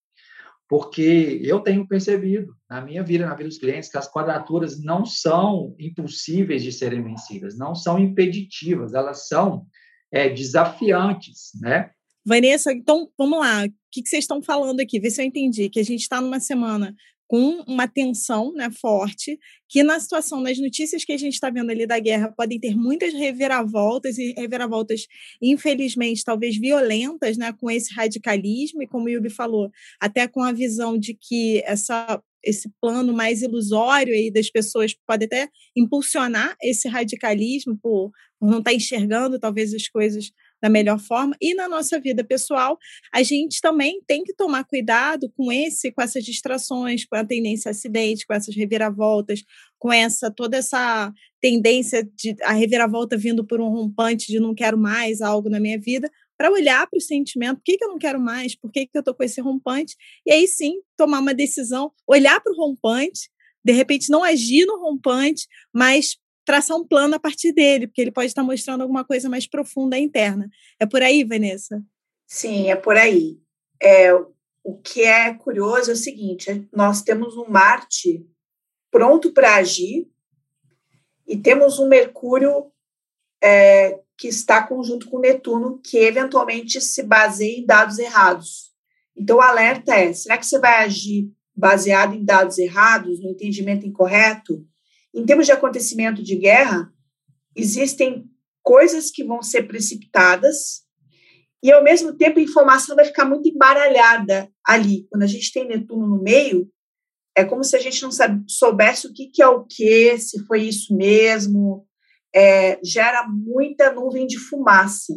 Porque 0.68 1.40
eu 1.42 1.58
tenho 1.58 1.88
percebido 1.88 2.54
na 2.70 2.80
minha 2.80 3.02
vida, 3.02 3.26
na 3.26 3.34
vida 3.34 3.48
dos 3.48 3.58
clientes, 3.58 3.90
que 3.90 3.98
as 3.98 4.08
quadraturas 4.08 4.80
não 4.80 5.04
são 5.04 5.74
impossíveis 5.76 6.62
de 6.62 6.70
serem 6.70 7.02
vencidas, 7.02 7.58
não 7.58 7.74
são 7.74 7.98
impeditivas, 7.98 8.94
elas 8.94 9.26
são 9.26 9.66
é, 10.12 10.28
desafiantes, 10.28 11.50
né? 11.60 11.90
Vanessa, 12.24 12.72
então 12.72 13.10
vamos 13.16 13.38
lá. 13.38 13.64
O 13.64 13.70
que, 13.90 14.06
vocês 14.06 14.24
estão 14.24 14.42
falando 14.42 14.80
aqui? 14.80 15.00
Vê 15.00 15.10
se 15.10 15.20
eu 15.20 15.26
entendi. 15.26 15.68
Que 15.68 15.80
a 15.80 15.84
gente 15.84 16.02
está 16.02 16.20
numa 16.20 16.40
semana 16.40 16.94
com 17.30 17.62
uma 17.68 17.86
tensão 17.86 18.52
né, 18.54 18.68
forte, 18.72 19.38
que 19.68 19.84
na 19.84 20.00
situação, 20.00 20.40
nas 20.40 20.58
notícias 20.58 21.04
que 21.04 21.12
a 21.12 21.16
gente 21.16 21.34
está 21.34 21.48
vendo 21.48 21.70
ali 21.70 21.86
da 21.86 22.00
guerra, 22.00 22.34
podem 22.36 22.58
ter 22.58 22.74
muitas 22.74 23.14
reviravoltas, 23.14 24.18
e 24.18 24.32
reviravoltas, 24.36 25.06
infelizmente, 25.40 26.24
talvez 26.24 26.56
violentas, 26.56 27.36
né, 27.36 27.52
com 27.52 27.70
esse 27.70 27.94
radicalismo, 27.94 28.82
e 28.82 28.86
como 28.88 29.04
o 29.04 29.08
Yubi 29.08 29.30
falou, 29.30 29.70
até 30.00 30.26
com 30.26 30.42
a 30.42 30.50
visão 30.50 30.98
de 30.98 31.14
que 31.14 31.62
essa 31.64 32.20
esse 32.42 32.70
plano 32.80 33.12
mais 33.12 33.42
ilusório 33.42 34.14
aí 34.14 34.30
das 34.30 34.50
pessoas 34.50 34.94
pode 35.06 35.26
até 35.26 35.46
impulsionar 35.76 36.56
esse 36.62 36.88
radicalismo 36.88 37.78
por 37.82 38.10
não 38.40 38.58
estar 38.58 38.70
tá 38.70 38.74
enxergando 38.74 39.38
talvez 39.38 39.74
as 39.74 39.86
coisas 39.88 40.32
da 40.62 40.68
melhor 40.68 40.98
forma. 40.98 41.36
E 41.40 41.54
na 41.54 41.68
nossa 41.68 41.98
vida 41.98 42.22
pessoal, 42.22 42.78
a 43.12 43.22
gente 43.22 43.60
também 43.60 44.00
tem 44.06 44.22
que 44.24 44.34
tomar 44.34 44.64
cuidado 44.64 45.30
com 45.30 45.50
esse, 45.50 45.90
com 45.92 46.02
essas 46.02 46.24
distrações, 46.24 47.04
com 47.04 47.16
a 47.16 47.24
tendência 47.24 47.68
a 47.68 47.72
acidente, 47.72 48.26
com 48.26 48.34
essas 48.34 48.54
reviravoltas, 48.54 49.42
com 49.78 49.92
essa 49.92 50.30
toda 50.30 50.58
essa 50.58 51.12
tendência 51.40 52.04
de 52.14 52.36
a 52.42 52.52
reviravolta 52.52 53.16
vindo 53.16 53.44
por 53.46 53.60
um 53.60 53.68
rompante 53.68 54.26
de 54.26 54.38
não 54.38 54.54
quero 54.54 54.76
mais 54.76 55.20
algo 55.20 55.48
na 55.48 55.58
minha 55.58 55.78
vida, 55.78 56.10
para 56.36 56.50
olhar 56.50 56.86
para 56.86 56.96
o 56.96 57.02
sentimento, 57.02 57.56
por 57.56 57.64
que, 57.64 57.76
que 57.76 57.84
eu 57.84 57.88
não 57.88 57.98
quero 57.98 58.18
mais, 58.18 58.54
por 58.54 58.72
que, 58.72 58.86
que 58.86 58.96
eu 58.96 59.00
estou 59.00 59.14
com 59.14 59.22
esse 59.22 59.42
rompante, 59.42 59.94
e 60.24 60.32
aí 60.32 60.48
sim 60.48 60.80
tomar 60.96 61.20
uma 61.20 61.34
decisão, 61.34 61.92
olhar 62.06 62.40
para 62.40 62.50
o 62.50 62.56
rompante, 62.56 63.28
de 63.62 63.72
repente 63.72 64.10
não 64.10 64.24
agir 64.24 64.64
no 64.64 64.80
rompante, 64.80 65.46
mas 65.70 66.16
traçar 66.44 66.76
um 66.76 66.86
plano 66.86 67.14
a 67.14 67.20
partir 67.20 67.52
dele, 67.52 67.86
porque 67.86 68.00
ele 68.00 68.12
pode 68.12 68.28
estar 68.28 68.42
mostrando 68.42 68.82
alguma 68.82 69.04
coisa 69.04 69.28
mais 69.28 69.46
profunda 69.46 69.98
interna. 69.98 70.48
É 70.78 70.86
por 70.86 71.02
aí, 71.02 71.24
Vanessa? 71.24 71.82
Sim, 72.26 72.70
é 72.70 72.76
por 72.76 72.96
aí. 72.96 73.38
É, 73.82 74.12
o 74.62 74.78
que 74.82 75.02
é 75.02 75.32
curioso 75.34 75.90
é 75.90 75.94
o 75.94 75.96
seguinte: 75.96 76.68
nós 76.72 77.02
temos 77.02 77.36
um 77.36 77.48
Marte 77.48 78.26
pronto 78.90 79.32
para 79.32 79.56
agir 79.56 80.08
e 81.26 81.36
temos 81.36 81.78
um 81.78 81.88
Mercúrio 81.88 82.70
é, 83.42 84.00
que 84.16 84.28
está 84.28 84.62
conjunto 84.62 85.08
com 85.08 85.18
Netuno, 85.18 85.80
que 85.82 85.98
eventualmente 85.98 86.80
se 86.80 87.02
baseia 87.02 87.58
em 87.58 87.64
dados 87.64 87.98
errados. 87.98 88.70
Então, 89.16 89.38
o 89.38 89.40
alerta 89.40 89.94
é: 89.94 90.12
será 90.12 90.36
que 90.36 90.46
você 90.46 90.58
vai 90.58 90.84
agir 90.84 91.30
baseado 91.54 92.14
em 92.14 92.24
dados 92.24 92.58
errados, 92.58 93.20
no 93.20 93.30
entendimento 93.30 93.86
incorreto? 93.86 94.66
Em 95.14 95.24
termos 95.24 95.46
de 95.46 95.52
acontecimento 95.52 96.22
de 96.22 96.36
guerra, 96.36 96.92
existem 97.56 98.24
coisas 98.62 99.10
que 99.10 99.24
vão 99.24 99.42
ser 99.42 99.64
precipitadas 99.64 100.82
e, 101.62 101.72
ao 101.72 101.82
mesmo 101.82 102.16
tempo, 102.16 102.38
a 102.38 102.42
informação 102.42 102.96
vai 102.96 103.04
ficar 103.04 103.24
muito 103.24 103.48
embaralhada 103.48 104.50
ali. 104.64 105.06
Quando 105.10 105.22
a 105.22 105.26
gente 105.26 105.52
tem 105.52 105.66
Netuno 105.66 106.06
no 106.06 106.22
meio, 106.22 106.70
é 107.36 107.44
como 107.44 107.62
se 107.62 107.76
a 107.76 107.78
gente 107.78 108.02
não 108.02 108.10
soubesse 108.48 109.06
o 109.06 109.12
que, 109.12 109.26
que 109.26 109.42
é 109.42 109.46
o 109.46 109.64
que, 109.64 110.18
se 110.18 110.44
foi 110.46 110.62
isso 110.62 110.94
mesmo, 110.96 111.86
é, 112.34 112.78
gera 112.82 113.26
muita 113.26 113.92
nuvem 113.92 114.26
de 114.26 114.38
fumaça. 114.38 115.14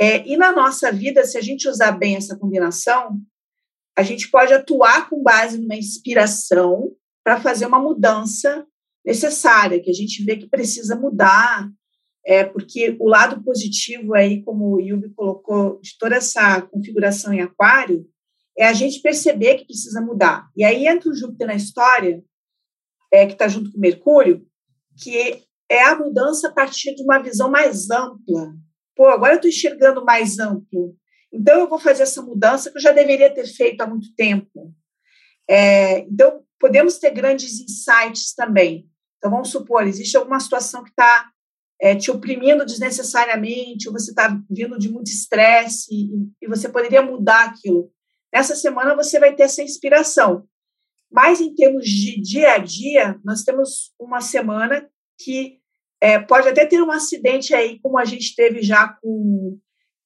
É, 0.00 0.26
e 0.26 0.36
na 0.36 0.52
nossa 0.52 0.90
vida, 0.90 1.24
se 1.24 1.36
a 1.36 1.42
gente 1.42 1.68
usar 1.68 1.92
bem 1.92 2.16
essa 2.16 2.36
combinação, 2.36 3.20
a 3.96 4.02
gente 4.02 4.30
pode 4.30 4.52
atuar 4.52 5.10
com 5.10 5.22
base 5.22 5.58
numa 5.58 5.76
inspiração 5.76 6.90
para 7.24 7.40
fazer 7.40 7.66
uma 7.66 7.80
mudança 7.80 8.66
necessária, 9.04 9.80
que 9.80 9.90
a 9.90 9.94
gente 9.94 10.24
vê 10.24 10.36
que 10.36 10.48
precisa 10.48 10.96
mudar, 10.96 11.70
é, 12.24 12.44
porque 12.44 12.96
o 13.00 13.08
lado 13.08 13.42
positivo 13.42 14.14
aí, 14.14 14.42
como 14.42 14.74
o 14.74 14.80
Yubi 14.80 15.10
colocou, 15.10 15.80
de 15.80 15.96
toda 15.98 16.16
essa 16.16 16.60
configuração 16.62 17.32
em 17.32 17.40
aquário, 17.40 18.06
é 18.58 18.66
a 18.66 18.72
gente 18.72 19.00
perceber 19.00 19.56
que 19.56 19.66
precisa 19.66 20.00
mudar. 20.00 20.48
E 20.56 20.64
aí 20.64 20.86
entra 20.86 21.08
o 21.08 21.14
Júpiter 21.14 21.46
na 21.46 21.54
história, 21.54 22.22
é, 23.10 23.26
que 23.26 23.32
está 23.32 23.48
junto 23.48 23.72
com 23.72 23.80
Mercúrio, 23.80 24.46
que 25.02 25.42
é 25.68 25.82
a 25.84 25.96
mudança 25.96 26.48
a 26.48 26.52
partir 26.52 26.94
de 26.94 27.02
uma 27.02 27.18
visão 27.18 27.50
mais 27.50 27.90
ampla. 27.90 28.54
Pô, 28.94 29.08
agora 29.08 29.32
eu 29.34 29.36
estou 29.36 29.48
enxergando 29.48 30.04
mais 30.04 30.38
amplo. 30.38 30.94
Então, 31.32 31.60
eu 31.60 31.68
vou 31.68 31.78
fazer 31.78 32.02
essa 32.02 32.20
mudança 32.20 32.70
que 32.70 32.76
eu 32.76 32.82
já 32.82 32.92
deveria 32.92 33.32
ter 33.32 33.46
feito 33.46 33.80
há 33.80 33.86
muito 33.86 34.12
tempo. 34.14 34.74
É, 35.48 36.00
então, 36.00 36.44
podemos 36.60 36.98
ter 36.98 37.10
grandes 37.10 37.58
insights 37.58 38.34
também. 38.34 38.86
Então, 39.16 39.30
vamos 39.30 39.50
supor, 39.50 39.86
existe 39.86 40.16
alguma 40.16 40.38
situação 40.38 40.84
que 40.84 40.90
está 40.90 41.30
é, 41.80 41.96
te 41.96 42.10
oprimindo 42.10 42.64
desnecessariamente, 42.64 43.88
ou 43.88 43.94
você 43.94 44.10
está 44.10 44.38
vindo 44.48 44.78
de 44.78 44.90
muito 44.90 45.10
estresse, 45.10 45.88
e, 45.90 46.44
e 46.44 46.46
você 46.46 46.68
poderia 46.68 47.02
mudar 47.02 47.46
aquilo. 47.46 47.90
Nessa 48.32 48.54
semana, 48.54 48.94
você 48.94 49.18
vai 49.18 49.34
ter 49.34 49.44
essa 49.44 49.62
inspiração. 49.62 50.46
Mas, 51.10 51.40
em 51.40 51.54
termos 51.54 51.86
de 51.86 52.20
dia 52.20 52.52
a 52.52 52.58
dia, 52.58 53.18
nós 53.24 53.42
temos 53.42 53.92
uma 53.98 54.20
semana 54.20 54.88
que 55.18 55.58
é, 56.00 56.18
pode 56.18 56.48
até 56.48 56.64
ter 56.64 56.80
um 56.82 56.90
acidente 56.90 57.54
aí, 57.54 57.80
como 57.80 57.98
a 57.98 58.04
gente 58.04 58.34
teve 58.34 58.62
já 58.62 58.88
com 58.88 59.58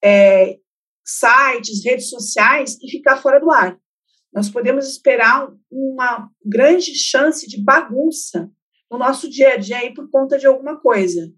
é, 0.03 0.59
sites, 1.05 1.85
redes 1.85 2.09
sociais, 2.09 2.79
e 2.81 2.91
ficar 2.91 3.17
fora 3.17 3.39
do 3.39 3.51
ar. 3.51 3.79
Nós 4.35 4.51
podemos 4.51 4.89
esperar 4.89 5.49
uma 5.71 6.29
grande 6.45 6.93
chance 6.97 7.47
de 7.47 7.63
bagunça 7.63 8.51
no 8.91 8.99
nosso 8.99 9.31
dia 9.31 9.55
a 9.55 9.57
dia 9.57 9.79
aí 9.79 9.95
por 9.95 10.11
conta 10.11 10.37
de 10.37 10.47
alguma 10.47 10.81
coisa. 10.81 11.33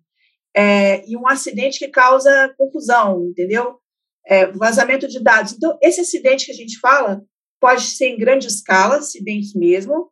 É, 0.56 1.06
e 1.06 1.14
um 1.14 1.28
acidente 1.28 1.78
que 1.78 1.88
causa 1.88 2.54
confusão, 2.56 3.26
entendeu? 3.26 3.78
É, 4.26 4.46
vazamento 4.46 5.06
de 5.06 5.22
dados. 5.22 5.52
Então, 5.52 5.76
esse 5.82 6.00
acidente 6.00 6.46
que 6.46 6.52
a 6.52 6.54
gente 6.54 6.78
fala 6.80 7.22
pode 7.60 7.82
ser 7.82 8.08
em 8.08 8.18
grande 8.18 8.46
escala, 8.46 8.96
acidentes 8.96 9.54
mesmo, 9.54 10.10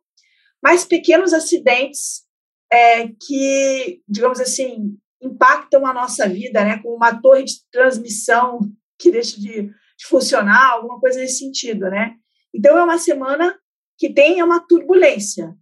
mas 0.61 0.85
pequenos 0.85 1.33
acidentes 1.33 2.23
é, 2.71 3.07
que, 3.07 4.01
digamos 4.07 4.39
assim, 4.39 4.95
impactam 5.21 5.85
a 5.87 5.93
nossa 5.93 6.29
vida, 6.29 6.63
né, 6.63 6.77
como 6.81 6.95
uma 6.95 7.19
torre 7.19 7.43
de 7.43 7.53
transmissão 7.71 8.59
que 8.99 9.11
deixa 9.11 9.39
de, 9.39 9.63
de 9.63 10.05
funcionar, 10.05 10.73
alguma 10.73 10.99
coisa 10.99 11.19
nesse 11.19 11.39
sentido, 11.39 11.89
né? 11.89 12.15
Então 12.55 12.77
é 12.77 12.83
uma 12.83 12.97
semana 12.97 13.59
que 13.97 14.13
tem 14.13 14.41
uma 14.41 14.65
turbulência. 14.65 15.53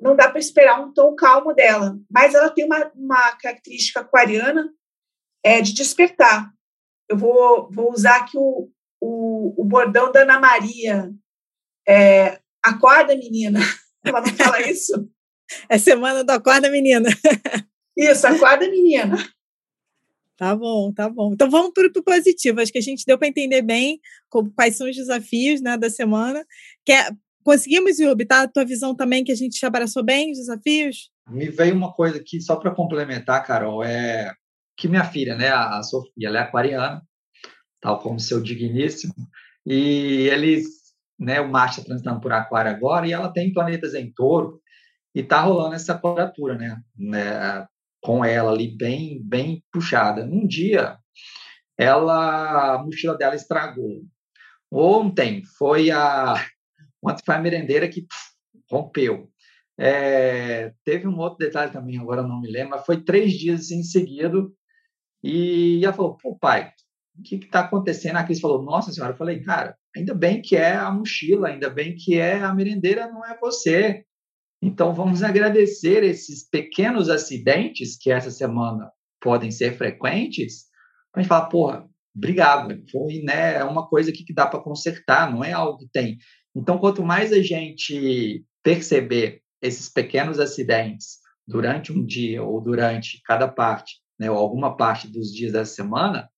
Não 0.00 0.14
dá 0.14 0.28
para 0.30 0.38
esperar 0.38 0.80
um 0.80 0.92
tom 0.92 1.14
calmo 1.14 1.52
dela, 1.52 1.98
mas 2.10 2.34
ela 2.34 2.50
tem 2.50 2.64
uma, 2.64 2.92
uma 2.94 3.32
característica 3.36 4.00
aquariana 4.00 4.70
é, 5.44 5.60
de 5.60 5.72
despertar. 5.72 6.52
Eu 7.08 7.16
vou, 7.16 7.70
vou 7.70 7.92
usar 7.92 8.16
aqui 8.16 8.36
o, 8.36 8.70
o, 9.00 9.62
o 9.62 9.64
bordão 9.64 10.12
da 10.12 10.22
Ana 10.22 10.38
Maria. 10.38 11.10
É, 11.88 12.40
acorda, 12.62 13.16
menina. 13.16 13.60
Ela 14.04 14.20
não 14.20 14.28
fala 14.28 14.60
isso? 14.62 15.10
É 15.68 15.78
semana 15.78 16.22
do 16.24 16.30
Acorda 16.30 16.70
Menina. 16.70 17.08
Isso, 17.96 18.26
Acorda 18.26 18.68
Menina. 18.68 19.16
Tá 20.36 20.54
bom, 20.54 20.92
tá 20.92 21.08
bom. 21.08 21.32
Então 21.32 21.50
vamos 21.50 21.72
para 21.72 21.86
o 21.86 22.02
positivo. 22.02 22.60
Acho 22.60 22.72
que 22.72 22.78
a 22.78 22.82
gente 22.82 23.04
deu 23.06 23.18
para 23.18 23.28
entender 23.28 23.62
bem 23.62 23.98
quais 24.54 24.76
são 24.76 24.88
os 24.88 24.94
desafios 24.94 25.62
né, 25.62 25.78
da 25.78 25.88
semana. 25.88 26.44
Quer, 26.84 27.10
conseguimos, 27.42 27.98
Yubi, 27.98 28.26
tá? 28.26 28.42
A 28.42 28.48
tua 28.48 28.64
visão 28.64 28.94
também 28.94 29.24
que 29.24 29.32
a 29.32 29.36
gente 29.36 29.64
abraçou 29.64 30.04
bem 30.04 30.32
os 30.32 30.38
desafios? 30.38 31.10
Me 31.28 31.48
veio 31.48 31.74
uma 31.74 31.92
coisa 31.92 32.18
aqui, 32.18 32.40
só 32.40 32.56
para 32.56 32.74
complementar, 32.74 33.44
Carol, 33.44 33.82
é 33.82 34.32
que 34.76 34.88
minha 34.88 35.04
filha, 35.04 35.34
né, 35.34 35.48
a 35.48 35.82
Sofia, 35.82 36.28
ela 36.28 36.38
é 36.38 36.42
aquariana, 36.42 37.02
tal 37.80 37.98
como 37.98 38.20
seu 38.20 38.42
digníssimo, 38.42 39.14
e 39.64 40.28
eles, 40.30 40.66
né, 41.18 41.40
o 41.40 41.48
Marte 41.48 41.78
está 41.78 41.84
transitando 41.86 42.20
por 42.20 42.32
aquário 42.32 42.70
agora, 42.70 43.08
e 43.08 43.12
ela 43.12 43.32
tem 43.32 43.52
planetas 43.52 43.94
em 43.94 44.12
touro, 44.12 44.60
e 45.14 45.22
tá 45.22 45.40
rolando 45.40 45.74
essa 45.74 45.98
quadratura, 45.98 46.56
né? 46.56 46.78
né? 46.94 47.66
Com 48.06 48.24
ela 48.24 48.52
ali 48.52 48.68
bem, 48.68 49.20
bem 49.20 49.64
puxada. 49.72 50.24
Um 50.24 50.46
dia, 50.46 50.96
ela, 51.76 52.74
a 52.76 52.78
mochila 52.78 53.18
dela 53.18 53.34
estragou. 53.34 54.04
Ontem 54.70 55.42
foi 55.58 55.90
a, 55.90 56.34
ontem 57.02 57.24
foi 57.26 57.34
a 57.34 57.40
merendeira 57.40 57.88
que 57.88 58.02
pff, 58.02 58.30
rompeu. 58.70 59.28
É, 59.76 60.72
teve 60.84 61.08
um 61.08 61.18
outro 61.18 61.38
detalhe 61.38 61.72
também, 61.72 61.98
agora 61.98 62.22
não 62.22 62.40
me 62.40 62.48
lembro, 62.48 62.70
mas 62.70 62.86
foi 62.86 63.02
três 63.02 63.32
dias 63.32 63.72
em 63.72 63.82
seguida 63.82 64.38
e 65.20 65.84
ela 65.84 65.92
falou, 65.92 66.16
pô, 66.16 66.38
pai, 66.38 66.70
o 67.18 67.22
que 67.24 67.34
está 67.34 67.62
acontecendo? 67.62 68.18
A 68.18 68.22
Cris 68.24 68.38
falou, 68.38 68.62
nossa 68.62 68.92
senhora, 68.92 69.14
eu 69.14 69.16
falei, 69.16 69.42
cara, 69.42 69.76
ainda 69.96 70.14
bem 70.14 70.40
que 70.40 70.54
é 70.54 70.76
a 70.76 70.92
mochila, 70.92 71.48
ainda 71.48 71.68
bem 71.68 71.96
que 71.96 72.14
é 72.14 72.38
a 72.38 72.54
merendeira, 72.54 73.08
não 73.08 73.26
é 73.26 73.36
você. 73.36 74.05
Então, 74.66 74.92
vamos 74.92 75.22
agradecer 75.22 76.02
esses 76.02 76.42
pequenos 76.42 77.08
acidentes 77.08 77.96
que 77.96 78.10
essa 78.10 78.32
semana 78.32 78.90
podem 79.20 79.48
ser 79.48 79.78
frequentes, 79.78 80.64
a 81.14 81.20
gente 81.20 81.28
fala, 81.28 81.48
porra, 81.48 81.88
obrigado, 82.12 82.76
foi 82.90 83.22
né, 83.22 83.58
é 83.58 83.62
uma 83.62 83.86
coisa 83.86 84.10
que 84.10 84.34
dá 84.34 84.44
para 84.44 84.58
consertar, 84.58 85.32
não 85.32 85.44
é 85.44 85.52
algo 85.52 85.78
que 85.78 85.88
tem. 85.92 86.18
Então, 86.52 86.78
quanto 86.78 87.04
mais 87.04 87.32
a 87.32 87.40
gente 87.40 88.44
perceber 88.60 89.40
esses 89.62 89.88
pequenos 89.88 90.40
acidentes 90.40 91.18
durante 91.46 91.92
um 91.92 92.04
dia 92.04 92.42
ou 92.42 92.60
durante 92.60 93.22
cada 93.24 93.46
parte, 93.46 94.00
né, 94.18 94.28
ou 94.28 94.36
alguma 94.36 94.76
parte 94.76 95.06
dos 95.06 95.32
dias 95.32 95.52
da 95.52 95.64
semana, 95.64 96.28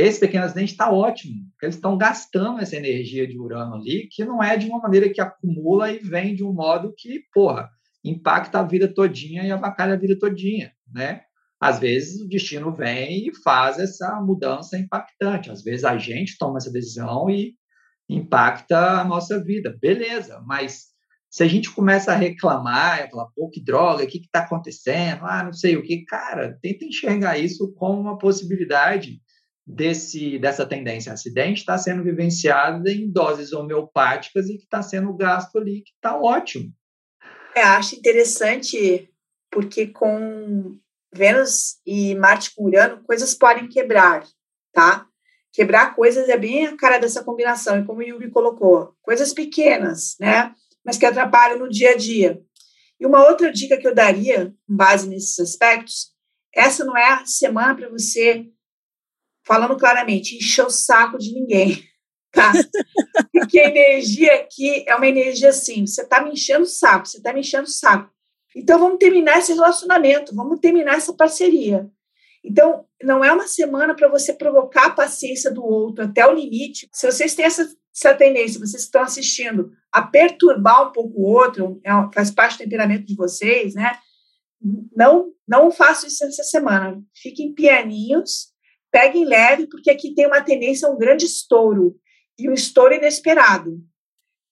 esse 0.00 0.20
pequeno 0.20 0.44
acidente 0.44 0.70
está 0.70 0.92
ótimo, 0.92 1.34
eles 1.60 1.74
estão 1.74 1.98
gastando 1.98 2.60
essa 2.60 2.76
energia 2.76 3.26
de 3.26 3.36
Urano 3.36 3.74
ali, 3.74 4.06
que 4.08 4.24
não 4.24 4.40
é 4.40 4.56
de 4.56 4.68
uma 4.68 4.78
maneira 4.78 5.08
que 5.08 5.20
acumula 5.20 5.90
e 5.90 5.98
vem 5.98 6.36
de 6.36 6.44
um 6.44 6.52
modo 6.52 6.94
que, 6.96 7.24
porra, 7.34 7.68
impacta 8.04 8.60
a 8.60 8.62
vida 8.62 8.86
todinha 8.86 9.42
e 9.42 9.50
avacalha 9.50 9.94
a 9.94 9.98
vida 9.98 10.16
todinha, 10.16 10.72
né? 10.94 11.22
Às 11.60 11.80
vezes 11.80 12.20
o 12.20 12.28
destino 12.28 12.72
vem 12.72 13.26
e 13.26 13.34
faz 13.42 13.80
essa 13.80 14.20
mudança 14.20 14.78
impactante. 14.78 15.50
Às 15.50 15.64
vezes 15.64 15.84
a 15.84 15.98
gente 15.98 16.38
toma 16.38 16.58
essa 16.58 16.70
decisão 16.70 17.28
e 17.28 17.56
impacta 18.08 19.00
a 19.00 19.04
nossa 19.04 19.42
vida. 19.42 19.76
Beleza, 19.80 20.40
mas 20.46 20.86
se 21.28 21.42
a 21.42 21.48
gente 21.48 21.72
começa 21.72 22.12
a 22.12 22.16
reclamar, 22.16 23.04
e 23.04 23.10
falar, 23.10 23.26
pô, 23.34 23.50
que 23.50 23.60
droga, 23.60 24.04
o 24.04 24.06
que 24.06 24.18
está 24.18 24.42
acontecendo? 24.42 25.24
Ah, 25.24 25.42
não 25.42 25.52
sei 25.52 25.76
o 25.76 25.82
que. 25.82 26.04
Cara, 26.04 26.56
tenta 26.62 26.84
enxergar 26.84 27.36
isso 27.36 27.74
como 27.74 28.00
uma 28.00 28.16
possibilidade 28.16 29.20
desse, 29.68 30.38
dessa 30.38 30.64
tendência 30.64 31.12
acidente 31.12 31.60
está 31.60 31.76
sendo 31.76 32.02
vivenciada 32.02 32.90
em 32.90 33.10
doses 33.10 33.52
homeopáticas 33.52 34.48
e 34.48 34.56
que 34.56 34.64
está 34.64 34.80
sendo 34.80 35.12
gasto 35.12 35.58
ali, 35.58 35.82
que 35.82 35.92
está 35.94 36.18
ótimo. 36.18 36.72
É, 37.54 37.60
acho 37.62 37.94
interessante 37.94 39.10
porque 39.50 39.88
com 39.88 40.78
Vênus 41.12 41.76
e 41.86 42.14
Marte 42.14 42.54
com 42.54 42.64
Urano, 42.64 43.02
coisas 43.04 43.34
podem 43.34 43.68
quebrar, 43.68 44.24
tá? 44.72 45.06
Quebrar 45.52 45.94
coisas 45.94 46.28
é 46.28 46.36
bem 46.36 46.66
a 46.66 46.76
cara 46.76 46.98
dessa 46.98 47.24
combinação, 47.24 47.78
e 47.78 47.84
como 47.84 48.00
o 48.00 48.02
Yuri 48.02 48.30
colocou, 48.30 48.94
coisas 49.02 49.32
pequenas, 49.32 50.16
né? 50.20 50.54
Mas 50.84 50.96
que 50.96 51.04
atrapalham 51.04 51.58
no 51.58 51.68
dia 51.68 51.90
a 51.90 51.96
dia. 51.96 52.40
E 53.00 53.06
uma 53.06 53.26
outra 53.26 53.50
dica 53.52 53.76
que 53.76 53.86
eu 53.86 53.94
daria, 53.94 54.54
com 54.66 54.76
base 54.76 55.08
nesses 55.08 55.38
aspectos, 55.38 56.12
essa 56.54 56.84
não 56.84 56.96
é 56.96 57.12
a 57.12 57.26
semana 57.26 57.74
para 57.74 57.88
você 57.88 58.46
falando 59.48 59.78
claramente, 59.78 60.36
encher 60.36 60.66
o 60.66 60.70
saco 60.70 61.16
de 61.16 61.32
ninguém, 61.32 61.82
tá? 62.30 62.52
Porque 63.32 63.58
a 63.58 63.68
energia 63.68 64.34
aqui 64.34 64.84
é 64.86 64.94
uma 64.94 65.08
energia 65.08 65.48
assim, 65.48 65.86
você 65.86 66.06
tá 66.06 66.22
me 66.22 66.32
enchendo 66.32 66.64
o 66.64 66.66
saco, 66.66 67.08
você 67.08 67.20
tá 67.20 67.32
me 67.32 67.40
enchendo 67.40 67.64
o 67.64 67.70
saco. 67.70 68.12
Então 68.54 68.78
vamos 68.78 68.98
terminar 68.98 69.38
esse 69.38 69.54
relacionamento, 69.54 70.34
vamos 70.34 70.60
terminar 70.60 70.96
essa 70.96 71.14
parceria. 71.14 71.90
Então, 72.44 72.84
não 73.02 73.24
é 73.24 73.32
uma 73.32 73.48
semana 73.48 73.94
para 73.94 74.08
você 74.08 74.32
provocar 74.32 74.86
a 74.86 74.90
paciência 74.90 75.50
do 75.50 75.64
outro 75.64 76.04
até 76.04 76.26
o 76.26 76.32
limite. 76.32 76.88
Se 76.92 77.10
vocês 77.10 77.34
têm 77.34 77.44
essa, 77.44 77.68
essa 77.94 78.14
tendência, 78.14 78.60
vocês 78.60 78.84
estão 78.84 79.02
assistindo, 79.02 79.72
a 79.92 80.02
perturbar 80.02 80.88
um 80.88 80.92
pouco 80.92 81.20
o 81.20 81.24
outro, 81.24 81.80
é, 81.84 81.90
faz 82.14 82.30
parte 82.30 82.56
do 82.56 82.64
temperamento 82.64 83.06
de 83.06 83.16
vocês, 83.16 83.74
né? 83.74 83.98
Não, 84.94 85.32
não 85.46 85.70
façam 85.70 86.08
isso 86.08 86.24
essa 86.24 86.42
semana. 86.44 87.00
Fiquem 87.14 87.54
pianinhos, 87.54 88.52
peguem 88.90 89.24
leve, 89.24 89.66
porque 89.66 89.90
aqui 89.90 90.14
tem 90.14 90.26
uma 90.26 90.40
tendência 90.40 90.88
a 90.88 90.90
um 90.90 90.98
grande 90.98 91.26
estouro, 91.26 91.98
e 92.38 92.48
um 92.48 92.54
estouro 92.54 92.94
inesperado. 92.94 93.82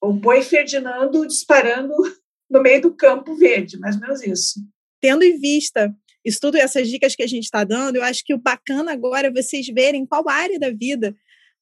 o 0.03 0.13
boi 0.13 0.43
Ferdinando 0.43 1.27
disparando 1.27 1.95
no 2.51 2.63
meio 2.63 2.83
do 2.83 2.95
campo 2.95 3.35
verde, 3.37 3.79
mais 3.79 3.97
ou 3.97 4.03
menos 4.03 4.23
isso. 4.23 4.61
Tendo 5.01 5.23
em 5.23 5.39
vista 5.39 5.95
isso 6.25 6.41
tudo, 6.41 6.57
essas 6.57 6.89
dicas 6.89 7.15
que 7.15 7.23
a 7.23 7.27
gente 7.27 7.45
está 7.45 7.63
dando, 7.63 7.97
eu 7.97 8.03
acho 8.03 8.25
que 8.25 8.35
o 8.35 8.39
bacana 8.39 8.93
agora 8.93 9.29
é 9.29 9.33
vocês 9.33 9.67
verem 9.69 10.05
qual 10.05 10.29
área 10.29 10.59
da 10.59 10.71
vida 10.71 11.15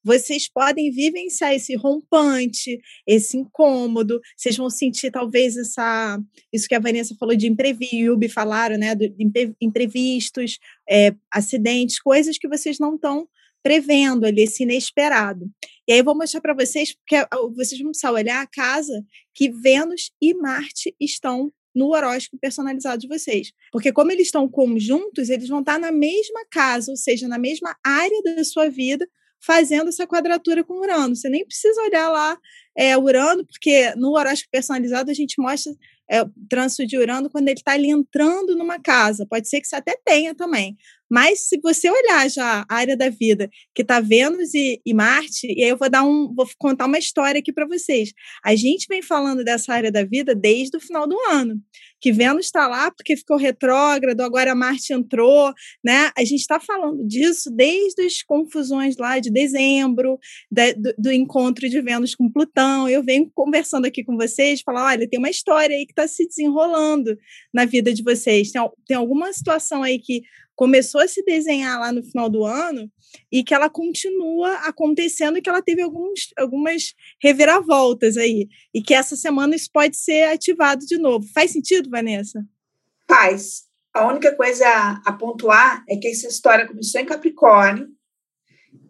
vocês 0.05 0.47
podem 0.47 0.91
vivenciar 0.91 1.53
esse 1.53 1.75
rompante, 1.75 2.79
esse 3.07 3.35
incômodo, 3.35 4.21
vocês 4.37 4.55
vão 4.55 4.69
sentir 4.69 5.09
talvez 5.09 5.57
essa, 5.57 6.19
isso 6.53 6.67
que 6.67 6.75
a 6.75 6.79
Vanessa 6.79 7.15
falou 7.19 7.35
de 7.35 7.47
imprevisto, 7.47 8.29
falaram, 8.29 8.77
né, 8.77 8.93
de 8.93 9.11
imprevistos, 9.59 10.59
é, 10.87 11.15
acidentes, 11.33 11.99
coisas 11.99 12.37
que 12.37 12.47
vocês 12.47 12.77
não 12.77 12.95
estão 12.95 13.27
prevendo 13.63 14.25
ali, 14.27 14.43
esse 14.43 14.61
inesperado. 14.61 15.49
E 15.87 15.93
aí 15.93 15.97
eu 15.97 16.05
vou 16.05 16.15
mostrar 16.15 16.39
para 16.39 16.53
vocês, 16.53 16.93
porque 16.93 17.25
vocês 17.55 17.81
vão 17.81 17.89
precisar 17.89 18.11
olhar 18.11 18.43
a 18.43 18.47
casa 18.47 19.03
que 19.33 19.49
Vênus 19.49 20.11
e 20.21 20.35
Marte 20.35 20.95
estão 20.99 21.51
no 21.75 21.89
horóscopo 21.89 22.37
personalizado 22.39 23.01
de 23.01 23.07
vocês. 23.07 23.51
Porque 23.71 23.91
como 23.91 24.11
eles 24.11 24.27
estão 24.27 24.47
conjuntos, 24.47 25.29
eles 25.29 25.49
vão 25.49 25.61
estar 25.61 25.79
na 25.79 25.91
mesma 25.91 26.45
casa, 26.49 26.91
ou 26.91 26.95
seja, 26.95 27.27
na 27.27 27.39
mesma 27.39 27.75
área 27.83 28.21
da 28.23 28.43
sua 28.43 28.69
vida, 28.69 29.07
fazendo 29.45 29.89
essa 29.89 30.07
quadratura 30.07 30.63
com 30.63 30.79
Urano. 30.79 31.15
Você 31.15 31.29
nem 31.29 31.45
precisa 31.45 31.81
olhar 31.81 32.09
lá 32.09 32.37
é, 32.77 32.97
Urano, 32.97 33.45
porque 33.45 33.93
no 33.95 34.11
horóscopo 34.11 34.49
personalizado 34.51 35.11
a 35.11 35.13
gente 35.13 35.39
mostra 35.39 35.73
é, 36.09 36.21
o 36.21 36.31
trânsito 36.49 36.85
de 36.85 36.97
Urano 36.97 37.29
quando 37.29 37.47
ele 37.47 37.59
está 37.59 37.73
ali 37.73 37.89
entrando 37.89 38.55
numa 38.55 38.79
casa. 38.79 39.25
Pode 39.29 39.47
ser 39.47 39.61
que 39.61 39.67
você 39.67 39.75
até 39.75 39.97
tenha 40.03 40.35
também. 40.35 40.75
Mas 41.09 41.47
se 41.47 41.59
você 41.61 41.89
olhar 41.89 42.29
já 42.29 42.65
a 42.67 42.75
área 42.75 42.97
da 42.97 43.09
vida 43.09 43.49
que 43.73 43.81
está 43.81 43.99
Vênus 43.99 44.53
e, 44.53 44.81
e, 44.85 44.93
Marte, 44.93 45.47
e 45.47 45.63
aí 45.63 45.69
eu 45.69 45.77
vou 45.77 45.89
dar 45.89 46.03
um, 46.03 46.33
vou 46.35 46.47
contar 46.57 46.87
uma 46.87 46.97
história 46.97 47.39
aqui 47.39 47.53
para 47.53 47.67
vocês. 47.67 48.11
A 48.43 48.55
gente 48.55 48.87
vem 48.89 49.01
falando 49.01 49.43
dessa 49.43 49.73
área 49.73 49.91
da 49.91 50.03
vida 50.03 50.33
desde 50.35 50.77
o 50.77 50.79
final 50.79 51.07
do 51.07 51.17
ano, 51.29 51.61
que 52.05 52.11
Vênus 52.11 52.45
está 52.45 52.67
lá 52.67 52.91
porque 52.91 53.17
ficou 53.17 53.35
retrógrado, 53.35 54.21
agora 54.21 54.53
Marte 54.53 54.93
entrou, 54.93 55.51
né? 55.83 56.11
A 56.15 56.23
gente 56.23 56.41
está 56.41 56.59
falando 56.59 57.03
disso 57.03 57.49
desde 57.49 58.03
as 58.03 58.21
confusões 58.21 58.95
lá 58.95 59.17
de 59.17 59.31
dezembro, 59.31 60.19
do, 60.51 60.93
do, 60.99 61.11
encontro 61.11 61.67
de 61.67 61.81
Vênus 61.81 62.13
com 62.13 62.31
Plutão. 62.31 62.87
Eu 62.87 63.03
venho 63.03 63.27
conversando 63.33 63.85
aqui 63.85 64.03
com 64.03 64.15
vocês, 64.15 64.61
falar, 64.61 64.85
olha, 64.85 65.09
tem 65.09 65.17
uma 65.17 65.31
história 65.31 65.75
aí 65.75 65.83
que 65.83 65.93
está 65.93 66.07
se 66.07 66.27
desenrolando 66.27 67.17
na 67.51 67.65
vida 67.65 67.91
de 67.91 68.03
vocês. 68.03 68.51
Tem, 68.51 68.61
tem 68.85 68.97
alguma 68.97 69.33
situação 69.33 69.81
aí 69.81 69.97
que 69.97 70.21
começou 70.55 71.01
a 71.01 71.07
se 71.07 71.23
desenhar 71.23 71.79
lá 71.79 71.91
no 71.91 72.01
final 72.03 72.29
do 72.29 72.43
ano 72.45 72.89
e 73.31 73.43
que 73.43 73.53
ela 73.53 73.69
continua 73.69 74.53
acontecendo 74.59 75.37
e 75.37 75.41
que 75.41 75.49
ela 75.49 75.61
teve 75.61 75.81
alguns, 75.81 76.31
algumas 76.37 76.93
reviravoltas 77.21 78.17
aí. 78.17 78.47
E 78.73 78.81
que 78.81 78.93
essa 78.93 79.15
semana 79.15 79.55
isso 79.55 79.69
pode 79.71 79.97
ser 79.97 80.23
ativado 80.23 80.85
de 80.85 80.97
novo. 80.97 81.27
Faz 81.33 81.51
sentido, 81.51 81.89
Vanessa? 81.89 82.43
Faz. 83.07 83.65
A 83.93 84.07
única 84.07 84.35
coisa 84.35 84.67
a, 84.67 85.01
a 85.05 85.13
pontuar 85.13 85.83
é 85.87 85.97
que 85.97 86.07
essa 86.07 86.27
história 86.27 86.67
começou 86.67 86.99
em 86.99 87.05
Capricórnio 87.05 87.87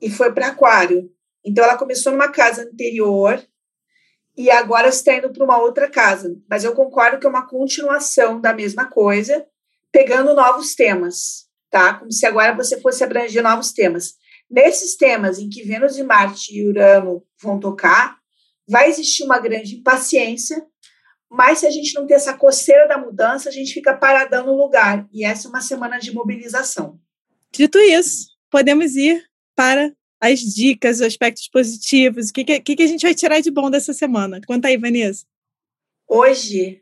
e 0.01 0.10
foi 0.10 0.31
para 0.31 0.48
Aquário. 0.48 1.12
Então 1.43 1.63
ela 1.63 1.77
começou 1.77 2.12
numa 2.12 2.29
casa 2.29 2.63
anterior 2.63 3.43
e 4.38 4.50
agora 4.50 4.89
está 4.89 5.15
indo 5.15 5.31
para 5.31 5.43
uma 5.43 5.57
outra 5.60 5.89
casa. 5.89 6.36
Mas 6.50 6.63
eu 6.63 6.74
concordo 6.74 7.19
que 7.19 7.25
é 7.25 7.29
uma 7.29 7.48
continuação 7.48 8.41
da 8.41 8.53
mesma 8.53 8.86
coisa, 8.86 9.45
pegando 9.91 10.34
novos 10.34 10.75
temas 10.75 11.45
tá? 11.75 11.96
Como 11.96 12.10
se 12.10 12.25
agora 12.25 12.55
você 12.55 12.79
fosse 12.79 13.03
abranger 13.03 13.44
novos 13.44 13.74
temas. 13.74 14.13
Nesses 14.50 14.96
temas 14.96 15.39
em 15.39 15.50
que 15.50 15.62
Vênus 15.62 15.98
e 15.98 16.03
Marte 16.03 16.55
e 16.55 16.65
Urano 16.65 17.22
vão 17.41 17.60
tocar, 17.60 18.17
vai 18.65 18.88
existir 18.88 19.25
uma 19.25 19.39
grande 19.39 19.75
impaciência, 19.75 20.65
mas 21.29 21.60
se 21.60 21.67
a 21.67 21.72
gente 21.72 21.94
não 21.94 22.08
ter 22.08 22.13
essa 22.13 22.34
coceira 22.34 22.88
da 22.88 22.98
mudança, 22.98 23.50
a 23.50 23.51
gente 23.51 23.74
fica 23.74 23.94
paradão 23.94 24.46
no 24.46 24.55
lugar. 24.55 25.05
E 25.12 25.25
essa 25.25 25.48
é 25.48 25.50
uma 25.50 25.60
semana 25.60 26.00
de 26.00 26.13
mobilização. 26.13 26.98
Dito 27.51 27.77
isso, 27.77 28.29
podemos 28.50 28.96
ir 28.96 29.22
para 29.53 29.94
as 30.22 30.40
dicas, 30.40 30.98
os 30.98 31.01
aspectos 31.01 31.50
positivos. 31.50 32.29
O 32.29 32.33
que, 32.33 32.61
que, 32.61 32.75
que 32.77 32.83
a 32.83 32.88
gente 32.88 33.01
vai 33.01 33.14
tirar 33.14 33.42
de 33.42 33.51
bom 33.51 33.70
dessa 33.70 33.92
semana? 33.92 34.40
Conta 34.48 34.70
aí, 34.70 34.77
Vanessa. 34.77 35.25
Hoje, 36.07 36.81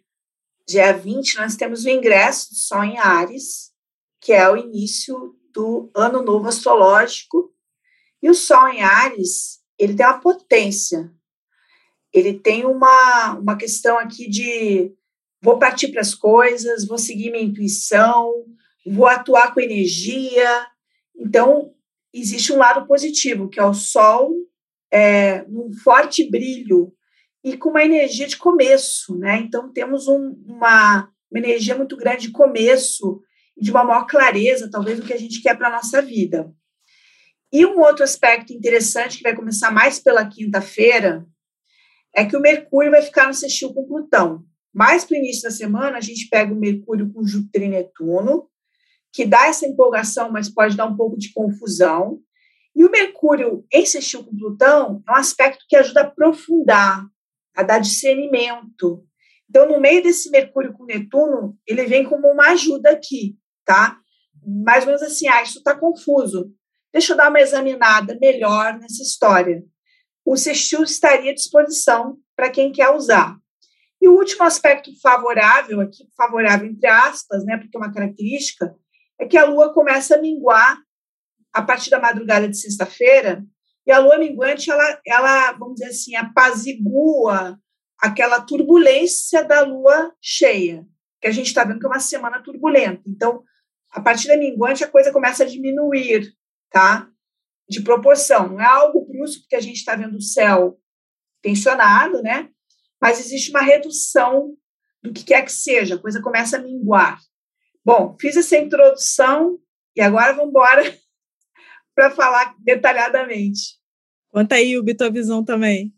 dia 0.67 0.91
20, 0.91 1.37
nós 1.37 1.55
temos 1.55 1.83
o 1.83 1.89
ingresso 1.89 2.51
do 2.51 2.55
Sol 2.55 2.83
em 2.83 2.99
Ares, 2.99 3.72
que 4.23 4.31
é 4.31 4.49
o 4.49 4.55
início 4.55 5.35
do 5.53 5.91
ano 5.93 6.23
novo 6.23 6.47
astrológico. 6.47 7.53
E 8.21 8.29
o 8.29 8.33
Sol 8.33 8.69
em 8.69 8.81
Ares, 8.81 9.59
ele 9.77 9.95
tem 9.95 10.05
uma 10.05 10.21
potência. 10.21 11.11
Ele 12.13 12.39
tem 12.39 12.65
uma, 12.65 13.33
uma 13.33 13.57
questão 13.57 13.99
aqui 13.99 14.29
de 14.29 14.93
vou 15.41 15.59
partir 15.59 15.89
para 15.89 15.99
as 15.99 16.15
coisas, 16.15 16.87
vou 16.87 16.97
seguir 16.97 17.31
minha 17.31 17.43
intuição, 17.43 18.31
vou 18.85 19.07
atuar 19.07 19.53
com 19.53 19.59
energia. 19.59 20.67
Então, 21.13 21.73
existe 22.13 22.53
um 22.53 22.57
lado 22.57 22.87
positivo, 22.87 23.49
que 23.49 23.59
é 23.59 23.65
o 23.65 23.73
Sol 23.73 24.33
é, 24.89 25.43
num 25.49 25.73
forte 25.83 26.29
brilho 26.29 26.93
e 27.43 27.57
com 27.57 27.71
uma 27.71 27.83
energia 27.83 28.25
de 28.25 28.37
começo, 28.37 29.17
né? 29.17 29.39
Então, 29.39 29.73
temos 29.73 30.07
um, 30.07 30.41
uma, 30.45 31.09
uma 31.29 31.39
energia 31.39 31.75
muito 31.75 31.97
grande 31.97 32.27
de 32.27 32.31
começo, 32.31 33.21
de 33.57 33.71
uma 33.71 33.83
maior 33.83 34.05
clareza, 34.05 34.69
talvez, 34.69 34.99
do 34.99 35.05
que 35.05 35.13
a 35.13 35.17
gente 35.17 35.41
quer 35.41 35.57
para 35.57 35.67
a 35.67 35.71
nossa 35.71 36.01
vida. 36.01 36.51
E 37.51 37.65
um 37.65 37.79
outro 37.79 38.03
aspecto 38.03 38.51
interessante, 38.51 39.17
que 39.17 39.23
vai 39.23 39.35
começar 39.35 39.71
mais 39.71 39.99
pela 39.99 40.25
quinta-feira, 40.25 41.25
é 42.15 42.25
que 42.25 42.35
o 42.35 42.41
Mercúrio 42.41 42.91
vai 42.91 43.01
ficar 43.01 43.27
no 43.27 43.33
sextil 43.33 43.73
com 43.73 43.85
Plutão. 43.85 44.43
Mais 44.73 45.05
para 45.05 45.15
o 45.15 45.17
início 45.19 45.43
da 45.43 45.51
semana, 45.51 45.97
a 45.97 46.01
gente 46.01 46.27
pega 46.29 46.51
o 46.51 46.59
Mercúrio 46.59 47.13
com 47.13 47.23
Júpiter 47.23 47.63
e 47.63 47.67
Netuno, 47.69 48.49
que 49.13 49.23
dá 49.23 49.45
essa 49.45 49.67
empolgação, 49.67 50.31
mas 50.31 50.49
pode 50.49 50.75
dar 50.75 50.87
um 50.87 50.97
pouco 50.97 51.15
de 51.15 51.31
confusão. 51.31 52.19
E 52.75 52.83
o 52.83 52.89
Mercúrio 52.89 53.63
em 53.71 53.85
sextil 53.85 54.23
com 54.23 54.35
Plutão 54.35 55.03
é 55.07 55.11
um 55.11 55.15
aspecto 55.15 55.63
que 55.69 55.75
ajuda 55.75 56.01
a 56.01 56.05
aprofundar, 56.05 57.05
a 57.55 57.61
dar 57.61 57.77
discernimento. 57.77 59.05
Então, 59.47 59.69
no 59.69 59.79
meio 59.79 60.01
desse 60.01 60.31
Mercúrio 60.31 60.73
com 60.73 60.85
Netuno, 60.85 61.55
ele 61.67 61.85
vem 61.85 62.03
como 62.03 62.27
uma 62.27 62.47
ajuda 62.47 62.89
aqui 62.89 63.37
tá? 63.65 63.97
Mais 64.65 64.83
ou 64.83 64.87
menos 64.87 65.01
assim, 65.01 65.27
ah, 65.27 65.41
isso 65.41 65.59
está 65.59 65.75
confuso. 65.75 66.51
Deixa 66.91 67.13
eu 67.13 67.17
dar 67.17 67.29
uma 67.29 67.39
examinada 67.39 68.17
melhor 68.19 68.77
nessa 68.79 69.01
história. 69.01 69.63
O 70.25 70.37
sextil 70.37 70.83
estaria 70.83 71.31
à 71.31 71.33
disposição 71.33 72.17
para 72.35 72.49
quem 72.49 72.71
quer 72.71 72.89
usar. 72.89 73.35
E 74.01 74.07
o 74.07 74.15
último 74.15 74.43
aspecto 74.43 74.91
favorável, 75.01 75.79
aqui 75.81 76.03
favorável 76.15 76.67
entre 76.69 76.87
aspas, 76.87 77.45
né, 77.45 77.57
porque 77.57 77.75
é 77.75 77.79
uma 77.79 77.93
característica, 77.93 78.75
é 79.19 79.25
que 79.25 79.37
a 79.37 79.45
lua 79.45 79.73
começa 79.73 80.15
a 80.15 80.21
minguar 80.21 80.77
a 81.53 81.61
partir 81.61 81.89
da 81.89 81.99
madrugada 81.99 82.47
de 82.47 82.57
sexta-feira, 82.57 83.45
e 83.85 83.91
a 83.91 83.99
lua 83.99 84.17
minguante, 84.17 84.71
ela, 84.71 84.99
ela, 85.05 85.51
vamos 85.53 85.75
dizer 85.75 85.89
assim, 85.89 86.15
apazigua 86.15 87.57
aquela 87.99 88.41
turbulência 88.41 89.43
da 89.43 89.61
lua 89.61 90.13
cheia, 90.21 90.85
que 91.21 91.27
a 91.27 91.31
gente 91.31 91.47
está 91.47 91.63
vendo 91.63 91.79
que 91.79 91.85
é 91.85 91.89
uma 91.89 91.99
semana 91.99 92.41
turbulenta. 92.41 93.01
Então, 93.07 93.43
a 93.93 94.01
partir 94.01 94.27
da 94.27 94.37
minguante, 94.37 94.83
a 94.83 94.89
coisa 94.89 95.11
começa 95.11 95.43
a 95.43 95.47
diminuir, 95.47 96.33
tá? 96.71 97.07
De 97.69 97.81
proporção. 97.81 98.49
Não 98.49 98.59
é 98.59 98.65
algo 98.65 99.05
brusco, 99.05 99.43
porque 99.43 99.55
a 99.55 99.61
gente 99.61 99.77
está 99.77 99.95
vendo 99.95 100.17
o 100.17 100.21
céu 100.21 100.79
tensionado, 101.41 102.21
né? 102.23 102.49
Mas 102.99 103.19
existe 103.19 103.51
uma 103.51 103.61
redução 103.61 104.57
do 105.03 105.13
que 105.13 105.23
quer 105.23 105.43
que 105.43 105.51
seja, 105.51 105.95
a 105.95 105.99
coisa 105.99 106.21
começa 106.21 106.57
a 106.57 106.61
minguar. 106.61 107.19
Bom, 107.85 108.15
fiz 108.19 108.35
essa 108.35 108.57
introdução 108.57 109.59
e 109.95 110.01
agora 110.01 110.33
vamos 110.33 110.49
embora 110.49 110.81
para 111.93 112.09
falar 112.09 112.55
detalhadamente. 112.59 113.77
Conta 114.31 114.55
aí, 114.55 114.77
o 114.77 114.95
tua 114.95 115.11
visão 115.11 115.43
também. 115.43 115.93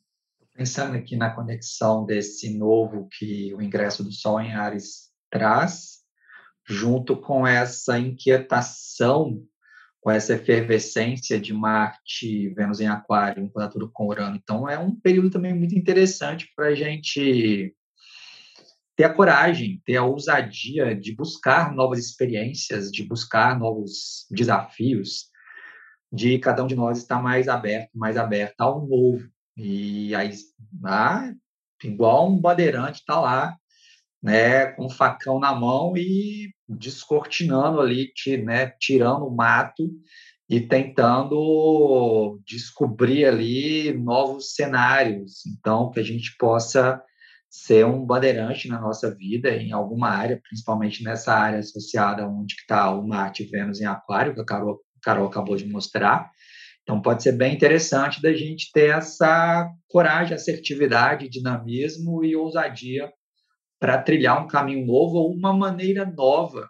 Pensando 0.54 0.96
aqui 0.98 1.16
na 1.16 1.34
conexão 1.34 2.06
desse 2.06 2.58
novo 2.58 3.08
que 3.18 3.54
o 3.54 3.62
ingresso 3.62 4.04
do 4.04 4.12
Sol 4.12 4.42
em 4.42 4.54
Ares 4.54 5.12
traz, 5.30 5.95
junto 6.68 7.16
com 7.16 7.46
essa 7.46 8.00
inquietação, 8.00 9.44
com 10.02 10.12
essa 10.12 10.34
efervescência 10.34 11.40
de 11.40 11.54
Marte, 11.54 12.50
Vênus 12.50 12.80
em 12.80 12.88
Aquário, 12.88 13.44
em 13.44 13.50
quadratura 13.50 13.88
com 13.92 14.08
Urano. 14.08 14.36
Então, 14.36 14.68
é 14.70 14.78
um 14.78 14.96
período 14.96 15.30
também 15.30 15.54
muito 15.54 15.76
interessante 15.76 16.52
para 16.56 16.68
a 16.68 16.76
gente 16.76 17.76
ter 18.96 19.04
a 19.04 19.14
coragem, 19.14 19.82
ter 19.86 19.98
a 19.98 20.04
ousadia 20.04 20.96
de 20.96 21.14
buscar 21.14 21.74
novas 21.74 22.00
experiências, 22.00 22.92
de 22.92 23.04
buscar 23.04 23.60
novos 23.60 24.26
desafios, 24.32 25.26
de 26.12 26.40
cada 26.40 26.64
um 26.64 26.68
de 26.68 26.76
nós 26.76 27.00
estar 27.00 27.22
mais 27.22 27.48
aberto, 27.48 27.90
mais 27.94 28.16
aberto 28.16 28.62
ao 28.62 28.88
novo. 28.88 29.28
E 29.58 30.16
aí, 30.16 30.32
ah, 30.86 31.32
igual 31.84 32.32
um 32.32 32.40
bandeirante 32.40 33.00
está 33.00 33.20
lá 33.20 33.58
né, 34.26 34.66
com 34.72 34.86
o 34.86 34.90
facão 34.90 35.40
na 35.40 35.54
mão 35.54 35.96
e 35.96 36.52
descortinando 36.68 37.80
ali, 37.80 38.12
né, 38.44 38.74
tirando 38.80 39.26
o 39.26 39.36
mato 39.36 39.90
e 40.50 40.60
tentando 40.60 42.40
descobrir 42.46 43.26
ali 43.26 43.94
novos 43.94 44.54
cenários, 44.54 45.46
então 45.46 45.90
que 45.90 46.00
a 46.00 46.04
gente 46.04 46.36
possa 46.38 47.02
ser 47.50 47.86
um 47.86 48.06
bandeirante 48.06 48.68
na 48.68 48.80
nossa 48.80 49.14
vida 49.16 49.50
em 49.50 49.72
alguma 49.72 50.10
área, 50.10 50.40
principalmente 50.48 51.04
nessa 51.04 51.34
área 51.34 51.60
associada 51.60 52.28
onde 52.28 52.54
está 52.54 52.92
o 52.92 53.08
Marte 53.08 53.46
Vênus 53.46 53.80
em 53.80 53.86
Aquário, 53.86 54.36
que 54.36 54.42
a 54.42 54.46
Carol, 54.46 54.82
Carol 55.02 55.28
acabou 55.28 55.56
de 55.56 55.66
mostrar. 55.66 56.30
Então 56.84 57.02
pode 57.02 57.24
ser 57.24 57.32
bem 57.32 57.56
interessante 57.56 58.22
da 58.22 58.34
gente 58.34 58.72
ter 58.72 58.92
essa 58.92 59.72
coragem, 59.88 60.36
assertividade, 60.36 61.30
dinamismo 61.30 62.24
e 62.24 62.36
ousadia 62.36 63.12
para 63.80 64.02
trilhar 64.02 64.44
um 64.44 64.48
caminho 64.48 64.86
novo 64.86 65.18
ou 65.18 65.34
uma 65.34 65.54
maneira 65.54 66.06
nova 66.06 66.70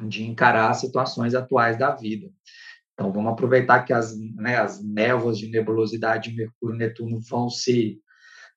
de 0.00 0.24
encarar 0.24 0.70
as 0.70 0.80
situações 0.80 1.34
atuais 1.34 1.78
da 1.78 1.94
vida. 1.94 2.28
Então, 2.92 3.12
vamos 3.12 3.32
aproveitar 3.32 3.84
que 3.84 3.92
as, 3.92 4.18
né, 4.34 4.56
as 4.56 4.82
névoas 4.82 5.38
de 5.38 5.48
nebulosidade 5.48 6.30
de 6.30 6.36
Mercúrio 6.36 6.74
e 6.74 6.78
Netuno 6.78 7.20
vão 7.20 7.48
se 7.48 8.00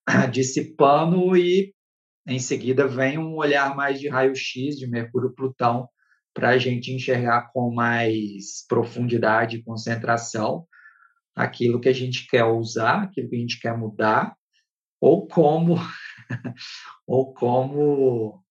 dissipando 0.31 1.35
e, 1.35 1.73
em 2.27 2.39
seguida, 2.39 2.87
vem 2.87 3.17
um 3.17 3.35
olhar 3.35 3.75
mais 3.75 3.99
de 3.99 4.07
raio-x 4.07 4.77
de 4.77 4.87
Mercúrio 4.87 5.29
e 5.29 5.35
Plutão 5.35 5.89
para 6.33 6.49
a 6.49 6.57
gente 6.57 6.93
enxergar 6.93 7.51
com 7.51 7.73
mais 7.73 8.65
profundidade 8.67 9.57
e 9.57 9.63
concentração 9.63 10.65
aquilo 11.35 11.79
que 11.79 11.89
a 11.89 11.93
gente 11.93 12.27
quer 12.27 12.45
usar, 12.45 13.03
aquilo 13.03 13.29
que 13.29 13.35
a 13.35 13.39
gente 13.39 13.59
quer 13.59 13.77
mudar, 13.77 14.35
ou 15.01 15.27
como, 15.27 15.75
ou 17.07 17.33
como 17.33 18.43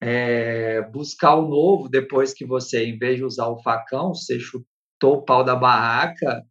é, 0.00 0.82
buscar 0.90 1.34
o 1.36 1.48
novo 1.48 1.88
depois 1.88 2.32
que 2.32 2.44
você, 2.44 2.84
em 2.84 2.98
vez 2.98 3.16
de 3.16 3.24
usar 3.24 3.48
o 3.48 3.62
facão, 3.62 4.14
você 4.14 4.38
chutou 4.38 5.16
o 5.16 5.22
pau 5.22 5.44
da 5.44 5.56
barraca 5.56 6.44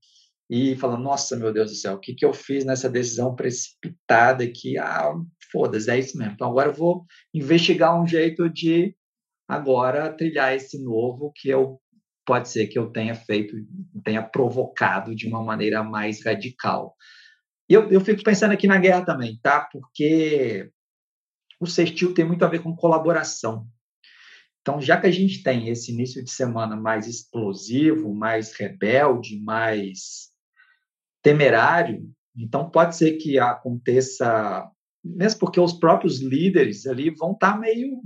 e 0.49 0.75
falou, 0.77 0.97
nossa, 0.97 1.35
meu 1.35 1.51
Deus 1.51 1.71
do 1.71 1.75
céu, 1.75 1.95
o 1.95 1.99
que, 1.99 2.13
que 2.13 2.25
eu 2.25 2.33
fiz 2.33 2.63
nessa 2.65 2.89
decisão 2.89 3.35
precipitada 3.35 4.43
aqui? 4.43 4.77
Ah, 4.77 5.13
foda-se, 5.51 5.89
é 5.89 5.99
isso 5.99 6.17
mesmo. 6.17 6.33
Então, 6.33 6.49
agora 6.49 6.69
eu 6.69 6.73
vou 6.73 7.05
investigar 7.33 7.99
um 7.99 8.07
jeito 8.07 8.49
de 8.49 8.95
agora 9.47 10.13
trilhar 10.13 10.55
esse 10.55 10.81
novo 10.81 11.31
que 11.35 11.49
eu 11.49 11.79
pode 12.25 12.49
ser 12.49 12.67
que 12.67 12.77
eu 12.77 12.91
tenha 12.91 13.15
feito, 13.15 13.55
tenha 14.03 14.21
provocado 14.21 15.15
de 15.15 15.27
uma 15.27 15.41
maneira 15.41 15.81
mais 15.81 16.23
radical. 16.25 16.93
E 17.69 17.73
eu, 17.73 17.89
eu 17.91 18.01
fico 18.01 18.23
pensando 18.23 18.51
aqui 18.53 18.67
na 18.67 18.77
guerra 18.77 19.03
também, 19.03 19.39
tá? 19.41 19.61
Porque 19.71 20.71
o 21.59 21.65
sextil 21.65 22.13
tem 22.13 22.25
muito 22.25 22.43
a 22.45 22.47
ver 22.47 22.61
com 22.61 22.75
colaboração. 22.75 23.67
Então, 24.61 24.81
já 24.81 24.99
que 24.99 25.07
a 25.07 25.11
gente 25.11 25.43
tem 25.43 25.69
esse 25.69 25.91
início 25.91 26.23
de 26.23 26.29
semana 26.29 26.75
mais 26.75 27.07
explosivo, 27.07 28.13
mais 28.13 28.53
rebelde, 28.53 29.39
mais 29.39 30.29
temerário, 31.21 32.09
então 32.35 32.69
pode 32.69 32.95
ser 32.95 33.13
que 33.13 33.39
aconteça, 33.39 34.69
mesmo 35.03 35.39
porque 35.39 35.59
os 35.59 35.73
próprios 35.73 36.21
líderes 36.21 36.85
ali 36.85 37.09
vão 37.09 37.31
estar 37.31 37.53
tá 37.53 37.59
meio 37.59 38.01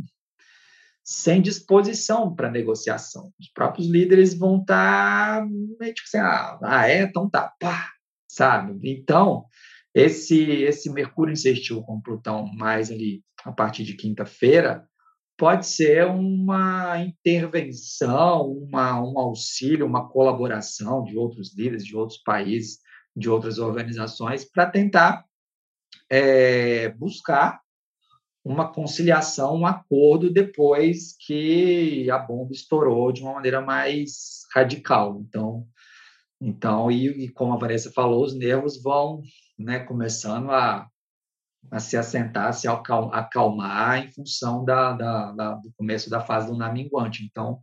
sem 1.04 1.42
disposição 1.42 2.34
para 2.34 2.50
negociação. 2.50 3.34
Os 3.40 3.50
próprios 3.50 3.88
líderes 3.88 4.34
vão 4.34 4.62
estar 4.62 5.42
tá 5.42 5.48
meio 5.80 5.94
tipo 5.94 6.08
assim, 6.08 6.20
ah, 6.20 6.60
ah, 6.62 6.88
é, 6.88 7.02
então 7.02 7.30
tá, 7.30 7.54
pá, 7.60 7.90
sabe? 8.32 8.80
Então, 8.84 9.46
esse 9.94 10.42
esse 10.64 10.90
Mercúrio 10.92 11.34
insistiu 11.34 11.82
com 11.84 12.02
Plutão 12.02 12.46
mais 12.54 12.90
ali 12.90 13.24
a 13.44 13.52
partir 13.52 13.84
de 13.84 13.96
quinta-feira, 13.96 14.88
pode 15.38 15.66
ser 15.66 16.06
uma 16.06 17.00
intervenção, 17.00 18.52
uma, 18.52 19.02
um 19.02 19.20
auxílio, 19.20 19.86
uma 19.86 20.08
colaboração 20.08 21.04
de 21.04 21.18
outros 21.18 21.58
líderes, 21.58 21.84
de 21.84 21.96
outros 21.96 22.20
países, 22.20 22.78
de 23.16 23.30
outras 23.30 23.58
organizações, 23.58 24.46
para 24.46 24.70
tentar 24.70 25.26
é, 26.10 26.90
buscar 26.90 27.60
uma 28.46 28.72
conciliação, 28.72 29.56
um 29.56 29.66
acordo 29.66 30.32
depois 30.32 31.16
que 31.26 32.10
a 32.10 32.18
bomba 32.18 32.54
estourou 32.54 33.12
de 33.12 33.22
uma 33.22 33.34
maneira 33.34 33.62
mais 33.62 34.42
radical. 34.54 35.22
Então, 35.28 35.68
então 36.42 36.92
e, 36.92 37.26
e 37.26 37.30
como 37.30 37.54
a 37.54 37.58
Vanessa 37.58 37.92
falou, 37.92 38.24
os 38.24 38.36
nervos 38.36 38.82
vão 38.82 39.22
né, 39.58 39.80
começando 39.80 40.50
a, 40.50 40.88
a 41.70 41.80
se 41.80 41.96
assentar, 41.96 42.48
a 42.48 42.54
se 42.54 42.68
acalmar 42.68 44.04
em 44.04 44.12
função 44.12 44.66
da, 44.66 44.94
da, 44.94 45.32
da, 45.32 45.54
do 45.56 45.72
começo 45.78 46.10
da 46.10 46.20
fase 46.20 46.48
do 46.48 46.74
minguante. 46.74 47.24
Então, 47.24 47.60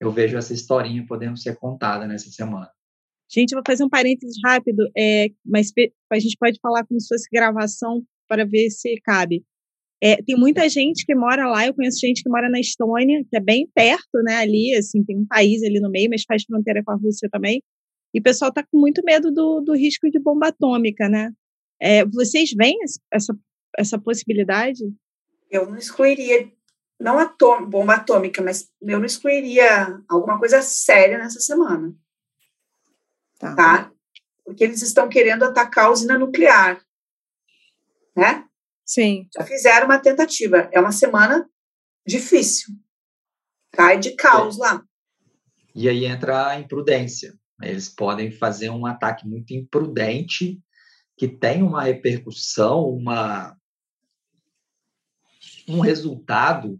eu 0.00 0.10
vejo 0.10 0.36
essa 0.36 0.54
historinha 0.54 1.04
podendo 1.06 1.36
ser 1.36 1.56
contada 1.56 2.06
nessa 2.06 2.30
semana. 2.30 2.70
Gente, 3.30 3.52
eu 3.52 3.56
vou 3.56 3.64
fazer 3.66 3.84
um 3.84 3.88
parênteses 3.88 4.36
rápido, 4.44 4.88
é, 4.96 5.28
mas 5.44 5.72
a 6.10 6.18
gente 6.18 6.36
pode 6.38 6.58
falar 6.60 6.86
como 6.86 7.00
se 7.00 7.08
fosse 7.08 7.28
gravação 7.30 8.02
para 8.28 8.44
ver 8.44 8.70
se 8.70 8.94
cabe. 9.02 9.44
É, 10.00 10.22
tem 10.22 10.36
muita 10.36 10.68
gente 10.68 11.04
que 11.04 11.14
mora 11.14 11.48
lá, 11.48 11.66
eu 11.66 11.74
conheço 11.74 11.98
gente 11.98 12.22
que 12.22 12.28
mora 12.28 12.50
na 12.50 12.60
Estônia, 12.60 13.24
que 13.28 13.36
é 13.36 13.40
bem 13.40 13.66
perto, 13.74 14.22
né, 14.22 14.36
ali, 14.36 14.74
assim, 14.74 15.02
tem 15.02 15.16
um 15.18 15.26
país 15.26 15.62
ali 15.62 15.80
no 15.80 15.90
meio, 15.90 16.10
mas 16.10 16.22
faz 16.22 16.44
fronteira 16.44 16.82
com 16.84 16.92
a 16.92 16.96
Rússia 16.96 17.28
também, 17.32 17.62
e 18.16 18.18
o 18.18 18.22
pessoal 18.22 18.48
está 18.48 18.62
com 18.62 18.78
muito 18.78 19.04
medo 19.04 19.30
do, 19.30 19.60
do 19.60 19.74
risco 19.74 20.10
de 20.10 20.18
bomba 20.18 20.48
atômica, 20.48 21.06
né? 21.06 21.34
É, 21.78 22.02
vocês 22.06 22.50
veem 22.56 22.78
essa, 23.12 23.38
essa 23.76 23.98
possibilidade? 23.98 24.90
Eu 25.50 25.66
não 25.66 25.76
excluiria, 25.76 26.50
não 26.98 27.18
atom, 27.18 27.68
bomba 27.68 27.96
atômica, 27.96 28.40
mas 28.40 28.70
eu 28.80 28.98
não 28.98 29.04
excluiria 29.04 30.02
alguma 30.08 30.38
coisa 30.38 30.62
séria 30.62 31.18
nessa 31.18 31.40
semana. 31.40 31.94
Tá. 33.38 33.54
tá? 33.54 33.92
Porque 34.46 34.64
eles 34.64 34.80
estão 34.80 35.10
querendo 35.10 35.44
atacar 35.44 35.84
a 35.84 35.90
usina 35.90 36.18
nuclear, 36.18 36.80
né? 38.16 38.46
Sim. 38.82 39.28
Já 39.36 39.44
fizeram 39.44 39.84
uma 39.84 39.98
tentativa. 39.98 40.70
É 40.72 40.80
uma 40.80 40.92
semana 40.92 41.46
difícil. 42.06 42.74
Cai 43.72 43.98
de 43.98 44.12
caos 44.16 44.58
é. 44.58 44.62
lá. 44.62 44.82
E 45.74 45.86
aí 45.86 46.06
entra 46.06 46.48
a 46.48 46.58
imprudência. 46.58 47.38
Eles 47.62 47.88
podem 47.88 48.30
fazer 48.30 48.70
um 48.70 48.84
ataque 48.84 49.26
muito 49.26 49.52
imprudente 49.52 50.60
que 51.16 51.26
tem 51.26 51.62
uma 51.62 51.82
repercussão, 51.82 52.88
uma, 52.90 53.56
um 55.66 55.80
resultado 55.80 56.78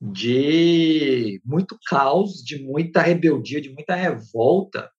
de 0.00 1.40
muito 1.44 1.78
caos, 1.86 2.42
de 2.42 2.62
muita 2.62 3.02
rebeldia, 3.02 3.60
de 3.60 3.70
muita 3.70 3.94
revolta. 3.94 4.90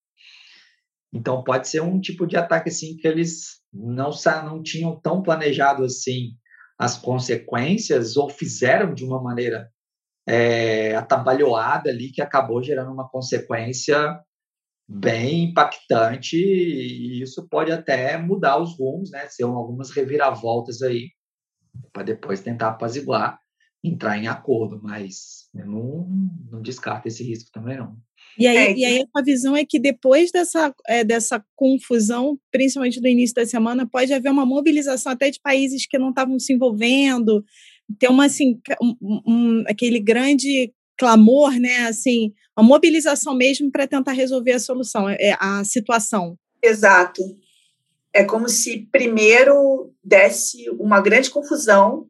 Então 1.12 1.44
pode 1.44 1.68
ser 1.68 1.82
um 1.82 2.00
tipo 2.00 2.26
de 2.26 2.38
ataque 2.38 2.70
assim 2.70 2.96
que 2.96 3.08
eles 3.08 3.62
não 3.74 4.12
não 4.46 4.62
tinham 4.62 5.00
tão 5.00 5.22
planejado 5.22 5.84
assim 5.84 6.38
as 6.78 6.98
consequências 6.98 8.16
ou 8.16 8.30
fizeram 8.30 8.94
de 8.94 9.04
uma 9.04 9.22
maneira 9.22 9.72
é, 10.28 10.96
atabalhoada 10.96 11.90
ali 11.90 12.12
que 12.12 12.22
acabou 12.22 12.62
gerando 12.64 12.92
uma 12.92 13.10
consequência 13.10 14.20
bem 14.88 15.46
impactante 15.46 16.36
e 16.36 17.22
isso 17.22 17.48
pode 17.50 17.72
até 17.72 18.18
mudar 18.18 18.58
os 18.62 18.78
rumos, 18.78 19.12
né? 19.12 19.28
Ser 19.28 19.44
algumas 19.44 19.90
reviravoltas 19.92 20.82
aí 20.82 21.10
para 21.94 22.04
depois 22.04 22.42
tentar 22.42 22.70
apaziguar, 22.70 23.40
entrar 23.84 24.18
em 24.18 24.28
acordo, 24.28 24.82
mas 24.84 25.50
eu 25.56 25.66
não, 25.66 26.08
não 26.52 26.62
descarto 26.62 27.08
esse 27.08 27.24
risco 27.24 27.50
também 27.54 27.78
não. 27.78 27.96
E 28.38 28.48
aí, 28.48 28.58
é. 28.58 28.78
e 28.78 28.86
aí 28.86 29.06
a 29.14 29.22
visão 29.22 29.56
é 29.56 29.66
que 29.66 29.80
depois 29.80 30.32
dessa, 30.32 30.74
é, 30.88 31.04
dessa 31.04 31.44
confusão, 31.56 32.38
principalmente 32.52 33.02
do 33.02 33.08
início 33.08 33.36
da 33.36 33.46
semana, 33.46 33.88
pode 33.88 34.14
haver 34.14 34.32
uma 34.32 34.46
mobilização 34.46 35.12
até 35.12 35.30
de 35.30 35.40
países 35.42 35.86
que 35.86 35.98
não 35.98 36.10
estavam 36.10 36.40
se 36.40 36.54
envolvendo, 36.54 37.44
ter 38.00 38.10
uma 38.10 38.26
assim, 38.26 38.60
um, 38.82 39.22
um, 39.26 39.64
aquele 39.68 40.00
grande 40.00 40.74
clamor, 40.98 41.52
né? 41.60 41.88
Assim, 41.88 42.34
uma 42.58 42.66
mobilização 42.66 43.36
mesmo 43.36 43.72
para 43.72 43.88
tentar 43.88 44.12
resolver 44.12 44.54
a 44.54 44.60
solução, 44.60 45.10
é, 45.10 45.36
a 45.40 45.64
situação. 45.64 46.38
Exato. 46.62 47.22
É 48.14 48.24
como 48.24 48.50
se 48.50 48.88
primeiro 48.92 49.94
desse 50.04 50.70
uma 50.72 51.02
grande 51.02 51.30
confusão 51.30 52.08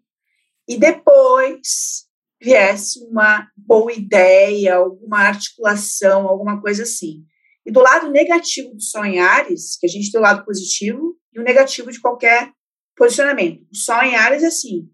e 0.67 0.77
depois 0.77 2.07
viesse 2.41 2.99
uma 3.05 3.47
boa 3.55 3.93
ideia, 3.93 4.75
alguma 4.75 5.19
articulação, 5.19 6.27
alguma 6.27 6.59
coisa 6.59 6.83
assim. 6.83 7.23
E 7.65 7.71
do 7.71 7.79
lado 7.79 8.09
negativo 8.09 8.73
dos 8.73 8.89
sonhares, 8.89 9.77
que 9.79 9.85
a 9.85 9.89
gente 9.89 10.11
tem 10.11 10.19
o 10.19 10.23
lado 10.23 10.43
positivo 10.43 11.15
e 11.33 11.39
o 11.39 11.43
negativo 11.43 11.91
de 11.91 12.01
qualquer 12.01 12.51
posicionamento. 12.95 13.61
O 13.71 13.75
sonhares 13.75 14.41
é 14.43 14.47
assim, 14.47 14.89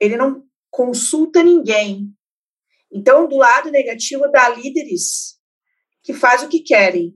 ele 0.00 0.16
não 0.16 0.44
consulta 0.70 1.42
ninguém, 1.42 2.16
então, 2.92 3.28
do 3.28 3.36
lado 3.36 3.70
negativo, 3.70 4.30
dá 4.30 4.48
líderes 4.48 5.38
que 6.02 6.14
fazem 6.14 6.46
o 6.46 6.50
que 6.50 6.60
querem. 6.60 7.14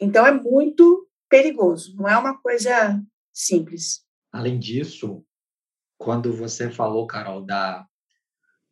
Então, 0.00 0.26
é 0.26 0.32
muito 0.32 1.08
perigoso, 1.28 1.94
não 1.96 2.08
é 2.08 2.16
uma 2.18 2.38
coisa 2.40 3.00
simples. 3.32 4.04
Além 4.32 4.58
disso, 4.58 5.24
quando 5.96 6.36
você 6.36 6.70
falou, 6.70 7.06
Carol, 7.06 7.44
da, 7.44 7.86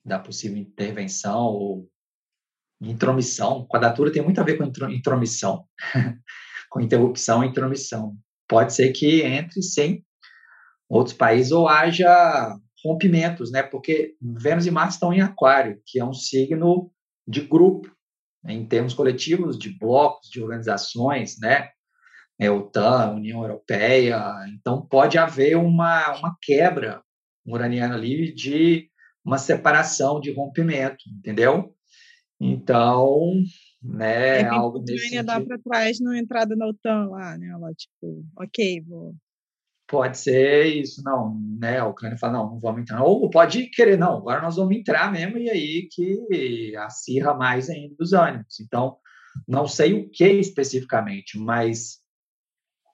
da 0.04 0.18
possível 0.18 0.58
intervenção 0.58 1.44
ou 1.46 1.88
intromissão. 2.80 3.66
Quadratura 3.68 4.12
tem 4.12 4.22
muito 4.22 4.40
a 4.40 4.44
ver 4.44 4.58
com 4.58 4.64
intromissão, 4.90 5.66
com 6.68 6.80
interrupção 6.80 7.44
e 7.44 7.48
intromissão. 7.48 8.16
Pode 8.48 8.74
ser 8.74 8.92
que 8.92 9.22
entre 9.22 9.62
sem 9.62 10.04
outros 10.88 11.16
países 11.16 11.52
ou 11.52 11.68
haja 11.68 12.58
rompimentos, 12.84 13.50
né? 13.50 13.62
Porque 13.62 14.14
Vênus 14.20 14.66
e 14.66 14.70
Marte 14.70 14.94
estão 14.94 15.12
em 15.12 15.20
Aquário, 15.20 15.80
que 15.86 16.00
é 16.00 16.04
um 16.04 16.12
signo 16.12 16.90
de 17.26 17.40
grupo, 17.40 17.90
né? 18.42 18.52
em 18.52 18.66
termos 18.66 18.94
coletivos, 18.94 19.58
de 19.58 19.70
blocos, 19.70 20.28
de 20.28 20.42
organizações, 20.42 21.38
né? 21.40 21.70
É, 22.40 22.50
OTAN, 22.50 23.12
União 23.12 23.42
Europeia. 23.42 24.20
Então, 24.48 24.84
pode 24.84 25.16
haver 25.16 25.56
uma, 25.56 26.16
uma 26.18 26.36
quebra 26.42 27.02
uraniana 27.46 27.94
ali 27.94 28.34
de 28.34 28.88
uma 29.24 29.38
separação, 29.38 30.20
de 30.20 30.32
rompimento, 30.32 31.04
entendeu? 31.08 31.74
Então, 32.40 33.34
né, 33.80 34.40
é 34.40 34.46
algo 34.48 34.80
desse 34.80 35.22
dá 35.22 35.40
para 35.40 35.58
trás 35.58 36.00
na 36.00 36.18
entrada 36.18 36.56
na 36.56 36.66
OTAN 36.66 37.06
lá, 37.06 37.38
né? 37.38 37.48
Ela, 37.48 37.72
tipo, 37.74 38.24
ok, 38.36 38.80
vou 38.80 39.14
pode 39.92 40.16
ser 40.16 40.64
isso, 40.64 41.02
não, 41.04 41.38
né? 41.60 41.78
A 41.78 41.86
Ucrânia 41.86 42.16
fala, 42.16 42.38
não, 42.38 42.52
não 42.52 42.58
vamos 42.58 42.80
entrar. 42.80 43.02
Ou 43.02 43.28
pode 43.28 43.66
querer, 43.66 43.98
não, 43.98 44.16
agora 44.16 44.40
nós 44.40 44.56
vamos 44.56 44.74
entrar 44.74 45.12
mesmo, 45.12 45.36
e 45.36 45.50
aí 45.50 45.86
que 45.92 46.74
acirra 46.78 47.34
mais 47.34 47.68
ainda 47.68 47.94
os 48.00 48.14
ânimos. 48.14 48.58
Então, 48.58 48.96
não 49.46 49.68
sei 49.68 49.92
o 49.92 50.08
que 50.08 50.24
especificamente, 50.24 51.38
mas 51.38 51.98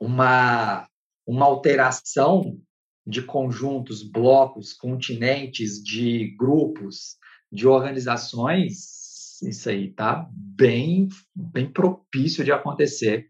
uma, 0.00 0.88
uma 1.24 1.46
alteração 1.46 2.60
de 3.06 3.22
conjuntos, 3.22 4.02
blocos, 4.02 4.72
continentes, 4.72 5.80
de 5.80 6.34
grupos, 6.36 7.16
de 7.50 7.68
organizações, 7.68 9.40
isso 9.40 9.70
aí 9.70 9.92
tá 9.92 10.28
bem, 10.32 11.06
bem 11.32 11.72
propício 11.72 12.44
de 12.44 12.50
acontecer, 12.50 13.28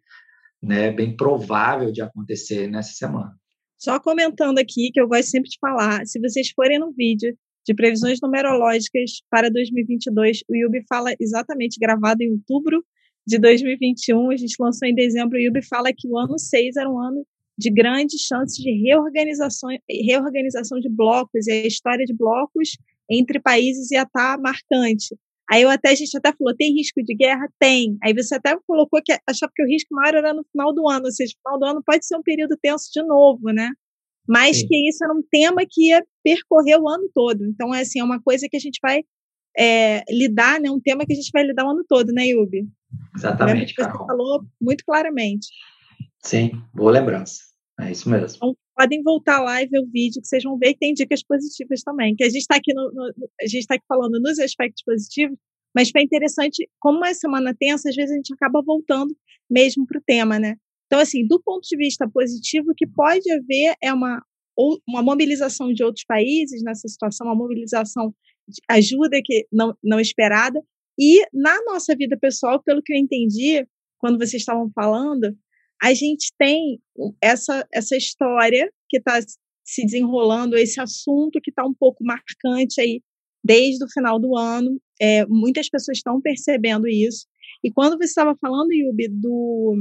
né? 0.63 0.91
Bem 0.91 1.15
provável 1.15 1.93
de 1.93 2.01
acontecer 2.01 2.67
nessa 2.67 2.95
semana. 2.95 3.39
Só 3.79 4.01
comentando 4.01 4.59
aqui, 4.59 4.91
que 4.93 5.01
eu 5.01 5.07
gosto 5.07 5.31
sempre 5.31 5.49
de 5.49 5.57
falar, 5.61 6.05
se 6.05 6.19
vocês 6.21 6.51
forem 6.51 6.81
no 6.81 6.93
vídeo 6.93 7.37
de 7.65 7.75
previsões 7.75 8.19
numerológicas 8.21 9.23
para 9.31 9.49
2022, 9.49 10.43
o 10.49 10.57
Yubi 10.57 10.83
fala 10.89 11.15
exatamente, 11.21 11.79
gravado 11.79 12.23
em 12.23 12.33
outubro 12.33 12.85
de 13.27 13.39
2021, 13.39 14.31
a 14.31 14.37
gente 14.37 14.57
lançou 14.59 14.89
em 14.89 14.95
dezembro, 14.95 15.39
o 15.39 15.41
Yubi 15.41 15.63
fala 15.63 15.93
que 15.97 16.09
o 16.09 16.19
ano 16.19 16.39
6 16.39 16.77
era 16.77 16.91
um 16.91 16.99
ano 16.99 17.25
de 17.57 17.71
grandes 17.71 18.23
chances 18.23 18.57
de 18.57 18.71
reorganização, 18.71 19.69
reorganização 19.89 20.81
de 20.81 20.89
blocos, 20.89 21.47
e 21.47 21.53
a 21.53 21.67
história 21.67 22.05
de 22.05 22.15
blocos 22.15 22.71
entre 23.09 23.39
países 23.39 23.91
ia 23.91 24.03
estar 24.03 24.37
tá 24.37 24.43
marcante. 24.43 25.17
Aí 25.51 25.63
eu 25.63 25.71
até, 25.71 25.91
a 25.91 25.95
gente 25.95 26.15
até 26.17 26.33
falou, 26.33 26.55
tem 26.55 26.75
risco 26.75 27.03
de 27.03 27.15
guerra? 27.15 27.49
Tem. 27.59 27.97
Aí 28.03 28.13
você 28.13 28.35
até 28.35 28.55
colocou 28.67 29.01
que 29.03 29.13
achava 29.27 29.51
que 29.55 29.63
o 29.63 29.67
risco 29.67 29.95
maior 29.95 30.15
era 30.15 30.35
no 30.35 30.45
final 30.53 30.75
do 30.75 30.89
ano, 30.89 31.07
ou 31.07 31.13
seja, 31.13 31.33
no 31.37 31.41
final 31.41 31.59
do 31.59 31.67
ano 31.67 31.83
pode 31.85 32.07
ser 32.07 32.17
um 32.17 32.23
período 32.23 32.57
tenso 32.61 32.91
de 32.93 33.03
novo, 33.03 33.51
né? 33.53 33.71
Mas 34.29 34.59
Sim. 34.59 34.69
que 34.69 34.89
isso 34.89 35.03
era 35.03 35.15
um 35.15 35.23
tema 35.31 35.63
que 35.69 35.89
ia 35.89 36.05
percorrer 36.23 36.79
o 36.79 36.87
ano 36.87 37.09
todo. 37.15 37.47
Então, 37.47 37.75
é 37.75 37.81
assim, 37.81 37.99
é 38.01 38.05
uma 38.05 38.21
coisa 38.21 38.47
que 38.49 38.57
a 38.59 38.61
gente 38.61 38.79
vai 38.83 39.03
é, 39.57 40.05
lidar, 40.11 40.61
né? 40.61 40.71
Um 40.71 40.81
tema 40.81 41.07
que 41.07 41.15
a 41.15 41.17
gente 41.17 41.31
vai 41.33 41.45
lidar 41.45 41.65
o 41.65 41.71
ano 41.71 41.85
todo, 41.89 42.13
né, 42.13 42.27
Yubi? 42.27 42.69
Exatamente, 43.17 43.75
Você 43.75 43.91
falou 43.91 44.45
muito 44.61 44.85
claramente. 44.85 45.49
Sim, 46.23 46.63
boa 46.75 46.93
lembrança. 46.93 47.41
É 47.81 47.91
isso 47.91 48.09
mesmo. 48.11 48.37
Então, 48.37 48.57
podem 48.79 49.03
voltar 49.03 49.41
lá 49.41 49.61
e 49.61 49.67
ver 49.67 49.81
o 49.81 49.91
vídeo, 49.91 50.23
que 50.23 50.29
vocês 50.29 50.45
vão 50.45 50.57
ver 50.57 50.75
que 50.75 50.79
tem 50.79 50.95
dicas 50.95 51.21
positivas 51.25 51.83
também. 51.83 52.15
Que 52.15 52.23
a 52.23 52.29
gente 52.29 52.43
está 52.43 52.57
aqui, 52.57 52.73
no, 52.73 52.93
no, 52.93 53.13
a 53.41 53.47
gente 53.47 53.67
tá 53.67 53.75
aqui 53.75 53.85
falando 53.89 54.21
nos 54.21 54.39
aspectos 54.39 54.85
positivos, 54.85 55.37
mas 55.75 55.91
foi 55.91 56.03
interessante, 56.03 56.69
como 56.79 57.05
é 57.05 57.13
semana 57.13 57.55
tensa, 57.59 57.89
às 57.89 57.97
vezes 57.97 58.13
a 58.13 58.15
gente 58.15 58.33
acaba 58.33 58.63
voltando 58.65 59.15
mesmo 59.51 59.85
para 59.85 59.99
o 59.99 60.03
tema, 60.07 60.39
né? 60.39 60.55
Então, 60.87 61.01
assim, 61.01 61.27
do 61.27 61.43
ponto 61.43 61.67
de 61.69 61.77
vista 61.77 62.09
positivo, 62.09 62.71
o 62.71 62.75
que 62.75 62.87
pode 62.87 63.31
haver 63.33 63.75
é 63.83 63.93
uma, 63.93 64.23
uma 64.89 65.03
mobilização 65.03 65.73
de 65.73 65.83
outros 65.83 66.05
países 66.05 66.63
nessa 66.63 66.87
situação, 66.87 67.27
uma 67.27 67.35
mobilização 67.35 68.15
de 68.47 68.61
ajuda 68.71 69.21
que 69.23 69.47
não, 69.53 69.77
não 69.83 69.99
esperada. 69.99 70.63
E 70.99 71.27
na 71.33 71.63
nossa 71.65 71.97
vida 71.97 72.17
pessoal, 72.19 72.63
pelo 72.63 72.83
que 72.83 72.93
eu 72.93 72.97
entendi, 72.97 73.67
quando 73.99 74.19
vocês 74.19 74.41
estavam 74.41 74.71
falando, 74.73 75.37
a 75.83 75.95
gente 75.95 76.33
tem 76.39 76.81
essa, 77.23 77.67
essa 77.73 77.97
história 77.97 78.71
que 78.89 78.99
está 78.99 79.21
se 79.65 79.85
desenrolando, 79.85 80.57
esse 80.57 80.81
assunto 80.81 81.41
que 81.43 81.51
está 81.51 81.65
um 81.65 81.75
pouco 81.75 82.05
marcante 82.05 82.81
aí 82.81 83.03
desde 83.45 83.85
o 83.85 83.91
final 83.91 84.19
do 84.19 84.37
ano. 84.37 84.81
É, 85.01 85.25
muitas 85.27 85.69
pessoas 85.69 85.99
estão 85.99 86.21
percebendo 86.21 86.89
isso. 86.89 87.27
E 87.63 87.71
quando 87.71 87.97
você 87.97 88.05
estava 88.05 88.35
falando, 88.41 88.73
Yubi, 88.73 89.09
do. 89.09 89.77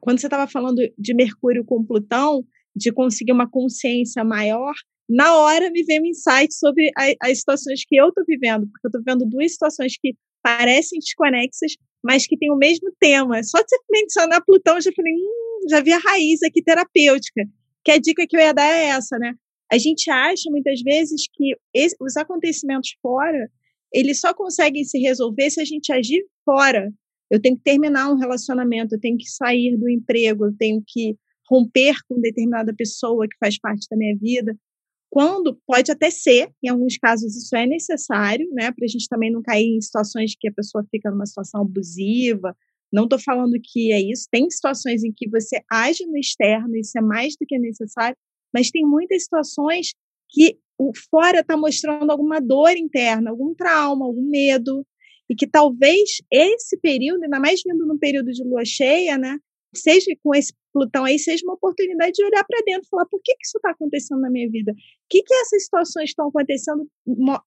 Quando 0.00 0.20
você 0.20 0.26
estava 0.26 0.46
falando 0.46 0.76
de 0.98 1.14
Mercúrio 1.14 1.64
com 1.64 1.84
Plutão, 1.84 2.44
de 2.76 2.92
conseguir 2.92 3.32
uma 3.32 3.48
consciência 3.48 4.22
maior, 4.22 4.74
na 5.08 5.36
hora 5.38 5.70
me 5.70 5.82
veio 5.82 6.02
um 6.02 6.06
insight 6.06 6.52
sobre 6.54 6.90
a, 6.96 7.28
as 7.30 7.38
situações 7.38 7.84
que 7.86 7.96
eu 7.96 8.08
estou 8.08 8.24
vivendo, 8.26 8.66
porque 8.66 8.86
eu 8.86 8.88
estou 8.88 9.00
vivendo 9.00 9.28
duas 9.28 9.52
situações 9.52 9.96
que 9.98 10.14
parecem 10.44 10.98
desconexas, 10.98 11.72
mas 12.04 12.26
que 12.26 12.36
têm 12.36 12.52
o 12.52 12.56
mesmo 12.56 12.92
tema. 13.00 13.42
Só 13.42 13.58
de 13.62 13.66
você 13.66 13.78
mencionar 13.90 14.44
Plutão, 14.44 14.74
eu 14.74 14.82
já 14.82 14.92
falei, 14.94 15.14
hum, 15.14 15.68
já 15.70 15.80
vi 15.80 15.90
a 15.90 15.98
raiz 15.98 16.42
aqui 16.42 16.62
terapêutica. 16.62 17.42
Que 17.82 17.92
a 17.92 17.98
dica 17.98 18.26
que 18.28 18.36
eu 18.36 18.40
ia 18.40 18.52
dar 18.52 18.70
é 18.70 18.88
essa, 18.88 19.18
né? 19.18 19.34
A 19.72 19.78
gente 19.78 20.10
acha 20.10 20.50
muitas 20.50 20.82
vezes 20.82 21.22
que 21.32 21.56
esse, 21.72 21.96
os 21.98 22.16
acontecimentos 22.18 22.90
fora, 23.00 23.50
eles 23.90 24.20
só 24.20 24.34
conseguem 24.34 24.84
se 24.84 24.98
resolver 24.98 25.50
se 25.50 25.62
a 25.62 25.64
gente 25.64 25.90
agir 25.90 26.22
fora. 26.44 26.92
Eu 27.30 27.40
tenho 27.40 27.56
que 27.56 27.62
terminar 27.62 28.12
um 28.12 28.18
relacionamento, 28.18 28.94
eu 28.94 29.00
tenho 29.00 29.16
que 29.16 29.28
sair 29.28 29.76
do 29.78 29.88
emprego, 29.88 30.46
eu 30.46 30.54
tenho 30.58 30.82
que 30.86 31.16
romper 31.50 31.94
com 32.06 32.20
determinada 32.20 32.74
pessoa 32.76 33.26
que 33.26 33.36
faz 33.38 33.58
parte 33.58 33.86
da 33.90 33.96
minha 33.96 34.16
vida 34.16 34.54
quando 35.14 35.56
pode 35.64 35.92
até 35.92 36.10
ser, 36.10 36.50
em 36.60 36.68
alguns 36.68 36.98
casos 36.98 37.36
isso 37.36 37.54
é 37.54 37.64
necessário, 37.64 38.48
né, 38.50 38.72
para 38.72 38.84
a 38.84 38.88
gente 38.88 39.06
também 39.08 39.30
não 39.30 39.40
cair 39.40 39.76
em 39.76 39.80
situações 39.80 40.34
que 40.36 40.48
a 40.48 40.52
pessoa 40.52 40.84
fica 40.90 41.08
numa 41.08 41.24
situação 41.24 41.60
abusiva. 41.60 42.52
Não 42.92 43.04
estou 43.04 43.20
falando 43.20 43.52
que 43.62 43.92
é 43.92 44.00
isso. 44.00 44.26
Tem 44.28 44.50
situações 44.50 45.04
em 45.04 45.12
que 45.16 45.30
você 45.30 45.62
age 45.70 46.04
no 46.04 46.18
externo, 46.18 46.76
isso 46.76 46.98
é 46.98 47.00
mais 47.00 47.34
do 47.40 47.46
que 47.46 47.56
necessário, 47.56 48.16
mas 48.52 48.72
tem 48.72 48.84
muitas 48.84 49.22
situações 49.22 49.92
que 50.28 50.58
o 50.76 50.90
fora 51.08 51.42
está 51.42 51.56
mostrando 51.56 52.10
alguma 52.10 52.40
dor 52.40 52.76
interna, 52.76 53.30
algum 53.30 53.54
trauma, 53.54 54.06
algum 54.06 54.28
medo, 54.28 54.84
e 55.30 55.36
que 55.36 55.46
talvez 55.46 56.22
esse 56.28 56.76
período, 56.78 57.22
ainda 57.22 57.38
mais 57.38 57.62
vindo 57.64 57.86
num 57.86 57.98
período 57.98 58.32
de 58.32 58.42
lua 58.42 58.64
cheia, 58.64 59.16
né, 59.16 59.38
seja 59.72 60.10
com 60.24 60.34
esse 60.34 60.52
Plutão 60.74 61.04
aí, 61.04 61.20
seja 61.20 61.44
uma 61.44 61.54
oportunidade 61.54 62.14
de 62.14 62.24
olhar 62.24 62.44
para 62.44 62.60
dentro 62.66 62.82
e 62.84 62.88
falar 62.88 63.06
por 63.06 63.20
que, 63.22 63.32
que 63.36 63.46
isso 63.46 63.58
está 63.58 63.70
acontecendo 63.70 64.20
na 64.20 64.28
minha 64.28 64.50
vida? 64.50 64.74
Que, 65.14 65.22
que 65.22 65.34
essas 65.34 65.62
situações 65.62 66.10
estão 66.10 66.26
acontecendo, 66.26 66.88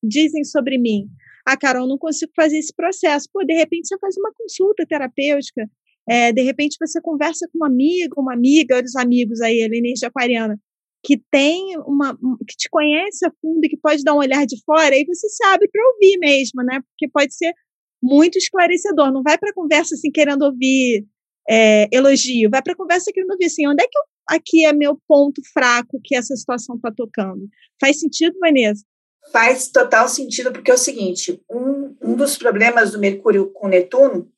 dizem 0.01 0.45
sobre 0.45 0.77
mim? 0.77 1.09
Ah, 1.45 1.57
Carol, 1.57 1.85
não 1.85 1.97
consigo 1.97 2.31
fazer 2.33 2.59
esse 2.59 2.73
processo. 2.73 3.27
Pô, 3.33 3.43
de 3.43 3.53
repente 3.53 3.89
você 3.89 3.97
faz 3.99 4.15
uma 4.17 4.31
consulta 4.33 4.85
terapêutica, 4.87 5.69
é, 6.07 6.31
de 6.31 6.41
repente 6.43 6.77
você 6.79 7.01
conversa 7.01 7.45
com 7.51 7.59
um 7.59 7.65
amigo, 7.65 8.21
uma 8.21 8.33
amiga, 8.33 8.81
os 8.81 8.95
amigos 8.95 9.41
aí, 9.41 9.61
a 9.63 9.65
energia 9.65 10.07
aquariana, 10.07 10.57
que 11.03 11.21
tem 11.29 11.77
uma, 11.79 12.17
que 12.47 12.55
te 12.55 12.69
conhece 12.69 13.25
a 13.25 13.31
fundo 13.41 13.59
e 13.65 13.67
que 13.67 13.75
pode 13.75 14.01
dar 14.01 14.13
um 14.13 14.19
olhar 14.19 14.45
de 14.45 14.55
fora, 14.63 14.95
aí 14.95 15.03
você 15.05 15.27
se 15.27 15.43
abre 15.47 15.67
para 15.67 15.85
ouvir 15.89 16.17
mesmo, 16.19 16.63
né? 16.63 16.79
Porque 16.87 17.09
pode 17.11 17.35
ser 17.35 17.53
muito 18.01 18.37
esclarecedor. 18.37 19.11
Não 19.11 19.23
vai 19.23 19.37
para 19.37 19.53
conversa 19.53 19.93
assim 19.93 20.09
querendo 20.09 20.43
ouvir 20.43 21.05
é, 21.49 21.89
elogio, 21.91 22.49
vai 22.49 22.61
para 22.61 22.77
conversa 22.77 23.11
querendo 23.13 23.35
ver 23.37 23.47
assim, 23.47 23.67
onde 23.67 23.83
é 23.83 23.87
que 23.87 23.97
eu, 23.97 24.03
aqui 24.27 24.65
é 24.65 24.73
meu 24.73 24.99
ponto 25.07 25.41
fraco 25.53 25.99
que 26.03 26.15
essa 26.15 26.35
situação 26.35 26.75
está 26.75 26.91
tocando? 26.91 27.47
Faz 27.79 27.99
sentido, 27.99 28.37
Vanessa? 28.39 28.83
Faz 29.31 29.69
total 29.69 30.07
sentido, 30.07 30.51
porque 30.51 30.71
é 30.71 30.73
o 30.73 30.77
seguinte: 30.77 31.41
um, 31.49 31.95
um 32.01 32.15
dos 32.15 32.37
problemas 32.37 32.91
do 32.91 32.99
Mercúrio 32.99 33.51
com 33.51 33.67
Netuno 33.67 34.31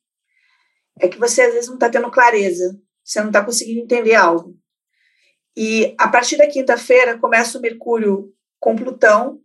é 1.00 1.08
que 1.08 1.18
você 1.18 1.42
às 1.42 1.52
vezes 1.52 1.68
não 1.68 1.74
está 1.74 1.88
tendo 1.88 2.10
clareza, 2.10 2.78
você 3.04 3.20
não 3.20 3.28
está 3.28 3.44
conseguindo 3.44 3.80
entender 3.80 4.14
algo. 4.14 4.56
E 5.56 5.94
a 5.98 6.08
partir 6.08 6.36
da 6.36 6.46
quinta-feira 6.46 7.18
começa 7.18 7.58
o 7.58 7.60
Mercúrio 7.60 8.32
com 8.58 8.76
Plutão, 8.76 9.40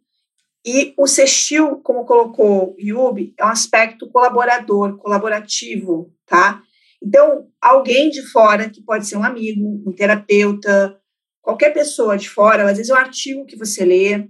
e 0.65 0.95
o 0.97 1.05
sextil, 1.05 1.79
como 1.83 2.05
colocou 2.05 2.75
Yubi, 2.79 3.35
é 3.37 3.45
um 3.45 3.49
aspecto 3.49 4.09
colaborador, 4.09 4.97
colaborativo, 4.97 6.11
tá? 6.25 6.63
Então, 7.01 7.47
alguém 7.61 8.09
de 8.09 8.21
fora, 8.23 8.69
que 8.69 8.81
pode 8.81 9.05
ser 9.05 9.17
um 9.17 9.23
amigo, 9.23 9.83
um 9.85 9.93
terapeuta, 9.93 10.99
qualquer 11.41 11.71
pessoa 11.73 12.17
de 12.17 12.29
fora, 12.29 12.69
às 12.69 12.77
vezes 12.77 12.89
é 12.89 12.93
um 12.93 12.97
artigo 12.97 13.45
que 13.45 13.57
você 13.57 13.85
lê, 13.85 14.27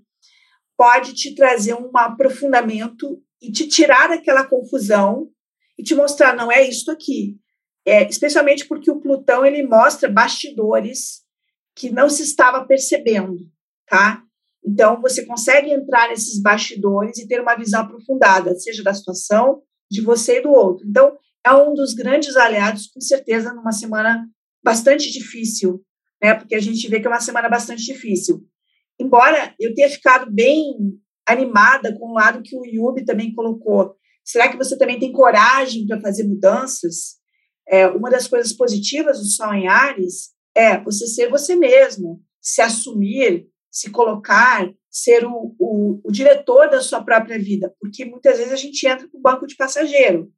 pode 0.78 1.14
te 1.14 1.34
trazer 1.34 1.74
um 1.74 1.90
aprofundamento 1.96 3.22
e 3.42 3.52
te 3.52 3.68
tirar 3.68 4.10
daquela 4.10 4.46
confusão 4.46 5.30
e 5.78 5.84
te 5.84 5.96
mostrar, 5.96 6.36
não 6.36 6.52
é 6.52 6.68
isso 6.68 6.92
aqui. 6.92 7.38
É, 7.86 8.08
especialmente 8.10 8.68
porque 8.68 8.90
o 8.90 9.00
Plutão 9.00 9.46
ele 9.46 9.62
mostra 9.64 10.10
bastidores 10.10 11.24
que 11.76 11.90
não 11.92 12.10
se 12.10 12.24
estava 12.24 12.66
percebendo, 12.66 13.38
tá? 13.86 14.24
Então 14.66 15.00
você 15.00 15.24
consegue 15.26 15.70
entrar 15.70 16.10
nesses 16.10 16.42
bastidores 16.42 17.18
e 17.20 17.28
ter 17.28 17.40
uma 17.40 17.56
visão 17.56 17.82
aprofundada, 17.82 18.56
seja 18.56 18.82
da 18.82 18.94
situação 18.94 19.62
de 19.90 20.02
você 20.02 20.40
e 20.40 20.42
do 20.42 20.50
outro. 20.50 20.88
Então, 20.88 21.16
é 21.46 21.54
um 21.54 21.74
dos 21.74 21.94
grandes 21.94 22.36
aliados, 22.36 22.88
com 22.88 23.00
certeza, 23.00 23.54
numa 23.54 23.72
semana 23.72 24.28
bastante 24.64 25.12
difícil, 25.12 25.84
né? 26.22 26.34
Porque 26.34 26.56
a 26.56 26.60
gente 26.60 26.88
vê 26.88 27.00
que 27.00 27.06
é 27.06 27.10
uma 27.10 27.20
semana 27.20 27.48
bastante 27.48 27.84
difícil. 27.84 28.44
Embora 29.00 29.54
eu 29.60 29.74
tenha 29.76 29.90
ficado 29.90 30.32
bem 30.32 30.74
animada 31.28 31.96
com 31.98 32.12
o 32.12 32.14
lado 32.14 32.42
que 32.42 32.56
o 32.58 32.66
Yubi 32.66 33.06
também 33.06 33.34
colocou. 33.34 33.96
Será 34.24 34.50
que 34.50 34.58
você 34.58 34.76
também 34.78 35.00
tem 35.00 35.12
coragem 35.12 35.86
para 35.86 36.02
fazer 36.02 36.24
mudanças? 36.24 37.18
É, 37.68 37.88
uma 37.88 38.10
das 38.10 38.28
coisas 38.28 38.52
positivas 38.52 39.20
do 39.20 39.26
Sol 39.26 39.54
em 39.54 39.68
Ares 39.68 40.32
é 40.56 40.80
você 40.80 41.06
ser 41.06 41.30
você 41.30 41.56
mesmo, 41.56 42.24
se 42.42 42.62
assumir, 42.62 43.48
se 43.72 43.92
colocar, 43.92 44.72
ser 44.90 45.26
o, 45.26 45.56
o, 45.60 46.02
o 46.04 46.12
diretor 46.12 46.70
da 46.70 46.82
sua 46.82 47.04
própria 47.04 47.38
vida, 47.38 47.74
porque 47.80 48.06
muitas 48.06 48.38
vezes 48.38 48.54
a 48.54 48.56
gente 48.56 48.88
entra 48.88 49.08
no 49.14 49.20
banco 49.20 49.46
de 49.46 49.56
passageiro. 49.56 50.32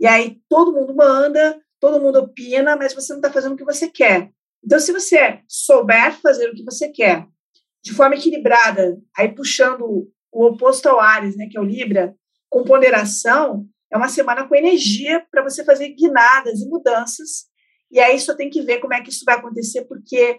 E 0.00 0.06
aí 0.06 0.40
todo 0.48 0.72
mundo 0.72 0.94
manda, 0.94 1.60
todo 1.80 2.00
mundo 2.00 2.20
opina, 2.20 2.76
mas 2.76 2.94
você 2.94 3.12
não 3.12 3.20
está 3.20 3.32
fazendo 3.32 3.52
o 3.52 3.56
que 3.56 3.64
você 3.64 3.88
quer. 3.88 4.30
Então, 4.64 4.78
se 4.78 4.92
você 4.92 5.40
souber 5.48 6.20
fazer 6.20 6.48
o 6.48 6.54
que 6.54 6.64
você 6.64 6.88
quer, 6.88 7.26
de 7.82 7.92
forma 7.92 8.16
equilibrada, 8.16 9.00
aí 9.16 9.32
puxando 9.32 10.10
o 10.32 10.44
oposto 10.46 10.88
ao 10.88 11.00
Ares, 11.00 11.36
né, 11.36 11.48
que 11.50 11.56
é 11.56 11.60
o 11.60 11.64
Libra, 11.64 12.14
com 12.50 12.64
ponderação, 12.64 13.66
é 13.90 13.96
uma 13.96 14.08
semana 14.08 14.46
com 14.46 14.54
energia 14.54 15.24
para 15.30 15.42
você 15.42 15.64
fazer 15.64 15.88
guinadas 15.90 16.60
e 16.60 16.68
mudanças. 16.68 17.46
E 17.90 17.98
aí 17.98 18.18
só 18.18 18.34
tem 18.34 18.50
que 18.50 18.62
ver 18.62 18.80
como 18.80 18.94
é 18.94 19.02
que 19.02 19.10
isso 19.10 19.24
vai 19.24 19.36
acontecer, 19.36 19.84
porque 19.86 20.38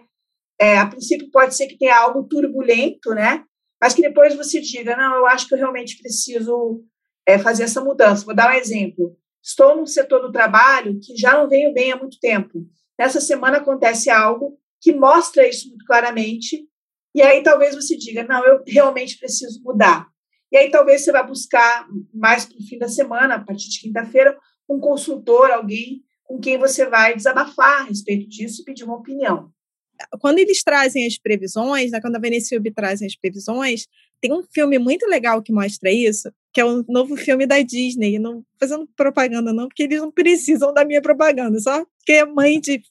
é, 0.60 0.78
a 0.78 0.86
princípio 0.86 1.30
pode 1.30 1.54
ser 1.54 1.66
que 1.66 1.78
tenha 1.78 1.96
algo 1.96 2.24
turbulento, 2.24 3.10
né? 3.10 3.44
Mas 3.80 3.94
que 3.94 4.02
depois 4.02 4.36
você 4.36 4.60
diga, 4.60 4.94
não, 4.94 5.16
eu 5.16 5.26
acho 5.26 5.48
que 5.48 5.54
eu 5.54 5.58
realmente 5.58 5.98
preciso 5.98 6.84
é, 7.26 7.38
fazer 7.38 7.64
essa 7.64 7.82
mudança. 7.82 8.24
Vou 8.24 8.34
dar 8.34 8.50
um 8.50 8.54
exemplo. 8.54 9.16
Estou 9.42 9.76
num 9.76 9.86
setor 9.86 10.20
do 10.20 10.32
trabalho 10.32 10.98
que 11.00 11.16
já 11.16 11.32
não 11.32 11.48
venho 11.48 11.72
bem 11.72 11.92
há 11.92 11.96
muito 11.96 12.18
tempo. 12.20 12.66
Nessa 12.98 13.20
semana 13.20 13.58
acontece 13.58 14.10
algo 14.10 14.58
que 14.80 14.92
mostra 14.92 15.48
isso 15.48 15.68
muito 15.68 15.84
claramente, 15.84 16.66
e 17.14 17.22
aí 17.22 17.42
talvez 17.42 17.74
você 17.74 17.96
diga, 17.96 18.24
não, 18.24 18.44
eu 18.44 18.62
realmente 18.66 19.18
preciso 19.18 19.62
mudar. 19.62 20.06
E 20.52 20.56
aí 20.56 20.70
talvez 20.70 21.02
você 21.02 21.12
vá 21.12 21.22
buscar 21.22 21.86
mais 22.12 22.44
para 22.44 22.56
o 22.56 22.62
fim 22.62 22.78
da 22.78 22.88
semana, 22.88 23.34
a 23.36 23.44
partir 23.44 23.68
de 23.68 23.80
quinta-feira, 23.80 24.36
um 24.68 24.78
consultor, 24.78 25.50
alguém 25.50 26.02
com 26.24 26.38
quem 26.38 26.58
você 26.58 26.86
vai 26.86 27.14
desabafar 27.14 27.82
a 27.82 27.84
respeito 27.84 28.28
disso 28.28 28.62
e 28.62 28.64
pedir 28.64 28.84
uma 28.84 28.96
opinião. 28.96 29.50
Quando 30.20 30.38
eles 30.38 30.62
trazem 30.62 31.06
as 31.06 31.18
previsões, 31.18 31.90
né, 31.90 32.00
quando 32.00 32.16
a 32.16 32.20
Veneciube 32.20 32.72
trazem 32.72 33.06
as 33.06 33.16
previsões, 33.16 33.86
tem 34.20 34.32
um 34.32 34.42
filme 34.42 34.78
muito 34.78 35.06
legal 35.06 35.42
que 35.42 35.52
mostra 35.52 35.90
isso, 35.90 36.32
que 36.52 36.60
é 36.60 36.64
o 36.64 36.80
um 36.80 36.84
novo 36.88 37.16
filme 37.16 37.46
da 37.46 37.60
Disney. 37.62 38.18
Não 38.18 38.44
fazendo 38.58 38.88
propaganda, 38.96 39.52
não, 39.52 39.68
porque 39.68 39.84
eles 39.84 40.00
não 40.00 40.10
precisam 40.10 40.72
da 40.72 40.84
minha 40.84 41.00
propaganda, 41.00 41.58
só 41.58 41.84
porque 41.98 42.12
é 42.12 42.24
mãe 42.24 42.60
de 42.60 42.82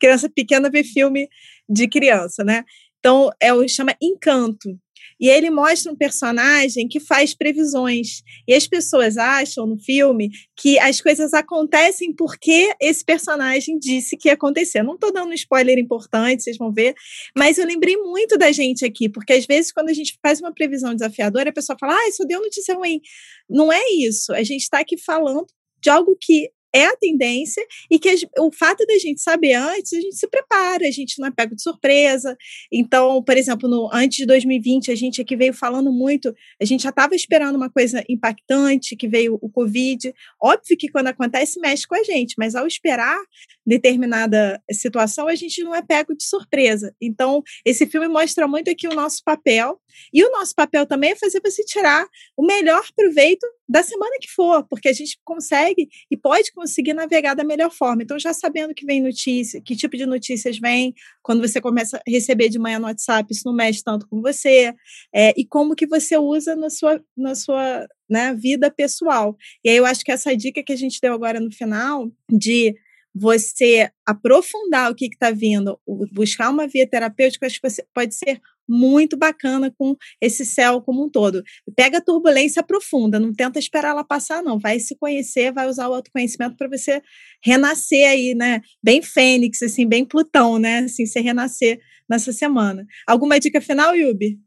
criança 0.00 0.28
pequena 0.28 0.70
vê 0.70 0.84
filme 0.84 1.28
de 1.68 1.88
criança, 1.88 2.44
né? 2.44 2.64
Então, 3.06 3.30
é 3.40 3.54
o 3.54 3.68
chama 3.68 3.94
Encanto. 4.02 4.76
E 5.20 5.28
ele 5.28 5.48
mostra 5.48 5.92
um 5.92 5.96
personagem 5.96 6.88
que 6.88 6.98
faz 6.98 7.32
previsões. 7.32 8.20
E 8.48 8.52
as 8.52 8.66
pessoas 8.66 9.16
acham 9.16 9.64
no 9.64 9.78
filme 9.78 10.28
que 10.56 10.76
as 10.80 11.00
coisas 11.00 11.32
acontecem 11.32 12.12
porque 12.12 12.74
esse 12.80 13.04
personagem 13.04 13.78
disse 13.78 14.16
que 14.16 14.26
ia 14.26 14.34
acontecer. 14.34 14.82
Não 14.82 14.94
estou 14.94 15.12
dando 15.12 15.30
um 15.30 15.34
spoiler 15.34 15.78
importante, 15.78 16.42
vocês 16.42 16.56
vão 16.56 16.72
ver. 16.72 16.96
Mas 17.38 17.58
eu 17.58 17.64
lembrei 17.64 17.96
muito 17.96 18.36
da 18.36 18.50
gente 18.50 18.84
aqui, 18.84 19.08
porque 19.08 19.34
às 19.34 19.46
vezes, 19.46 19.70
quando 19.70 19.88
a 19.88 19.94
gente 19.94 20.18
faz 20.20 20.40
uma 20.40 20.52
previsão 20.52 20.92
desafiadora, 20.92 21.50
a 21.50 21.54
pessoa 21.54 21.76
fala: 21.78 21.94
ah, 21.94 22.08
isso 22.08 22.26
deu 22.26 22.40
notícia 22.40 22.74
ruim. 22.74 23.00
Não 23.48 23.72
é 23.72 23.82
isso. 24.00 24.32
A 24.32 24.42
gente 24.42 24.62
está 24.62 24.80
aqui 24.80 24.98
falando 24.98 25.46
de 25.80 25.90
algo 25.90 26.16
que 26.20 26.50
é 26.74 26.86
a 26.86 26.96
tendência 26.96 27.64
e 27.90 27.98
que 27.98 28.14
o 28.38 28.52
fato 28.52 28.84
da 28.86 28.98
gente 28.98 29.20
saber 29.22 29.54
antes, 29.54 29.92
a 29.92 30.00
gente 30.00 30.16
se 30.16 30.28
prepara, 30.28 30.86
a 30.86 30.90
gente 30.90 31.18
não 31.18 31.28
é 31.28 31.30
pego 31.30 31.54
de 31.54 31.62
surpresa. 31.62 32.36
Então, 32.72 33.22
por 33.22 33.36
exemplo, 33.36 33.68
no, 33.68 33.88
antes 33.92 34.18
de 34.18 34.26
2020, 34.26 34.90
a 34.90 34.94
gente 34.94 35.20
aqui 35.20 35.36
veio 35.36 35.54
falando 35.54 35.92
muito, 35.92 36.34
a 36.60 36.64
gente 36.64 36.82
já 36.82 36.90
estava 36.90 37.14
esperando 37.14 37.56
uma 37.56 37.70
coisa 37.70 38.04
impactante, 38.08 38.96
que 38.96 39.08
veio 39.08 39.38
o 39.40 39.48
Covid. 39.48 40.12
Óbvio 40.42 40.76
que 40.76 40.88
quando 40.88 41.08
acontece, 41.08 41.60
mexe 41.60 41.86
com 41.86 41.94
a 41.94 42.02
gente, 42.02 42.34
mas 42.38 42.54
ao 42.54 42.66
esperar 42.66 43.18
determinada 43.66 44.62
situação, 44.70 45.26
a 45.26 45.34
gente 45.34 45.62
não 45.62 45.74
é 45.74 45.82
pego 45.82 46.14
de 46.14 46.24
surpresa. 46.24 46.94
Então, 47.00 47.42
esse 47.64 47.86
filme 47.86 48.06
mostra 48.06 48.46
muito 48.46 48.70
aqui 48.70 48.86
o 48.86 48.94
nosso 48.94 49.22
papel, 49.24 49.80
e 50.12 50.24
o 50.24 50.30
nosso 50.30 50.54
papel 50.54 50.86
também 50.86 51.10
é 51.10 51.16
fazer 51.16 51.40
você 51.44 51.64
tirar 51.64 52.06
o 52.36 52.44
melhor 52.44 52.84
proveito 52.94 53.46
da 53.68 53.82
semana 53.82 54.16
que 54.20 54.30
for, 54.30 54.64
porque 54.68 54.88
a 54.88 54.92
gente 54.92 55.18
consegue 55.24 55.88
e 56.10 56.16
pode 56.16 56.52
conseguir 56.52 56.94
navegar 56.94 57.34
da 57.34 57.44
melhor 57.44 57.70
forma. 57.70 58.02
Então, 58.02 58.18
já 58.18 58.32
sabendo 58.32 58.74
que 58.74 58.86
vem 58.86 59.02
notícia, 59.02 59.60
que 59.60 59.74
tipo 59.74 59.96
de 59.96 60.06
notícias 60.06 60.58
vem, 60.58 60.94
quando 61.22 61.46
você 61.46 61.60
começa 61.60 61.96
a 61.96 62.02
receber 62.08 62.48
de 62.48 62.58
manhã 62.58 62.78
no 62.78 62.86
WhatsApp, 62.86 63.32
isso 63.32 63.42
não 63.44 63.54
mexe 63.54 63.82
tanto 63.82 64.06
com 64.08 64.20
você, 64.22 64.72
é, 65.12 65.34
e 65.36 65.44
como 65.44 65.74
que 65.74 65.86
você 65.86 66.16
usa 66.16 66.54
na 66.54 66.70
sua, 66.70 67.02
na 67.16 67.34
sua 67.34 67.86
né, 68.08 68.34
vida 68.34 68.70
pessoal. 68.70 69.36
E 69.64 69.70
aí 69.70 69.76
eu 69.76 69.86
acho 69.86 70.04
que 70.04 70.12
essa 70.12 70.36
dica 70.36 70.62
que 70.62 70.72
a 70.72 70.76
gente 70.76 71.00
deu 71.00 71.12
agora 71.12 71.40
no 71.40 71.52
final, 71.52 72.10
de 72.30 72.74
você 73.18 73.90
aprofundar 74.04 74.92
o 74.92 74.94
que 74.94 75.06
está 75.06 75.30
vindo, 75.30 75.80
buscar 76.12 76.50
uma 76.50 76.68
via 76.68 76.86
terapêutica, 76.86 77.46
acho 77.46 77.60
que 77.60 77.68
pode 77.94 78.14
ser 78.14 78.40
muito 78.68 79.16
bacana 79.16 79.72
com 79.76 79.96
esse 80.20 80.44
céu 80.44 80.80
como 80.80 81.04
um 81.04 81.10
todo. 81.10 81.42
Pega 81.74 81.98
a 81.98 82.04
turbulência 82.04 82.62
profunda, 82.62 83.20
não 83.20 83.32
tenta 83.32 83.58
esperar 83.58 83.90
ela 83.90 84.04
passar, 84.04 84.42
não. 84.42 84.58
Vai 84.58 84.80
se 84.80 84.96
conhecer, 84.96 85.52
vai 85.52 85.68
usar 85.68 85.88
o 85.88 85.94
autoconhecimento 85.94 86.56
para 86.56 86.68
você 86.68 87.02
renascer 87.42 88.08
aí, 88.08 88.34
né? 88.34 88.60
Bem 88.82 89.02
fênix, 89.02 89.62
assim, 89.62 89.86
bem 89.86 90.04
Plutão, 90.04 90.58
né? 90.58 90.80
Assim, 90.80 91.06
você 91.06 91.20
renascer 91.20 91.80
nessa 92.08 92.32
semana. 92.32 92.86
Alguma 93.06 93.38
dica 93.38 93.60
final, 93.60 93.94
Yubi? 93.94 94.38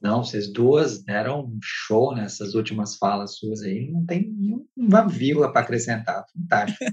Não, 0.00 0.22
vocês 0.22 0.52
duas 0.52 1.02
deram 1.02 1.40
um 1.40 1.58
show 1.60 2.14
nessas 2.14 2.54
últimas 2.54 2.96
falas 2.96 3.36
suas 3.36 3.62
aí. 3.62 3.90
Não 3.90 4.06
tem 4.06 4.32
uma 4.76 5.06
vírgula 5.06 5.52
para 5.52 5.62
acrescentar. 5.62 6.24
Fantástico. 6.32 6.84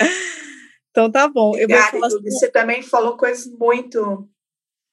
então 0.90 1.10
tá 1.10 1.28
bom. 1.28 1.50
Obrigada, 1.50 1.96
Eu 1.96 2.00
vou 2.00 2.10
falar... 2.10 2.22
Você 2.22 2.50
também 2.50 2.82
falou 2.82 3.16
coisas 3.16 3.46
muito 3.56 4.28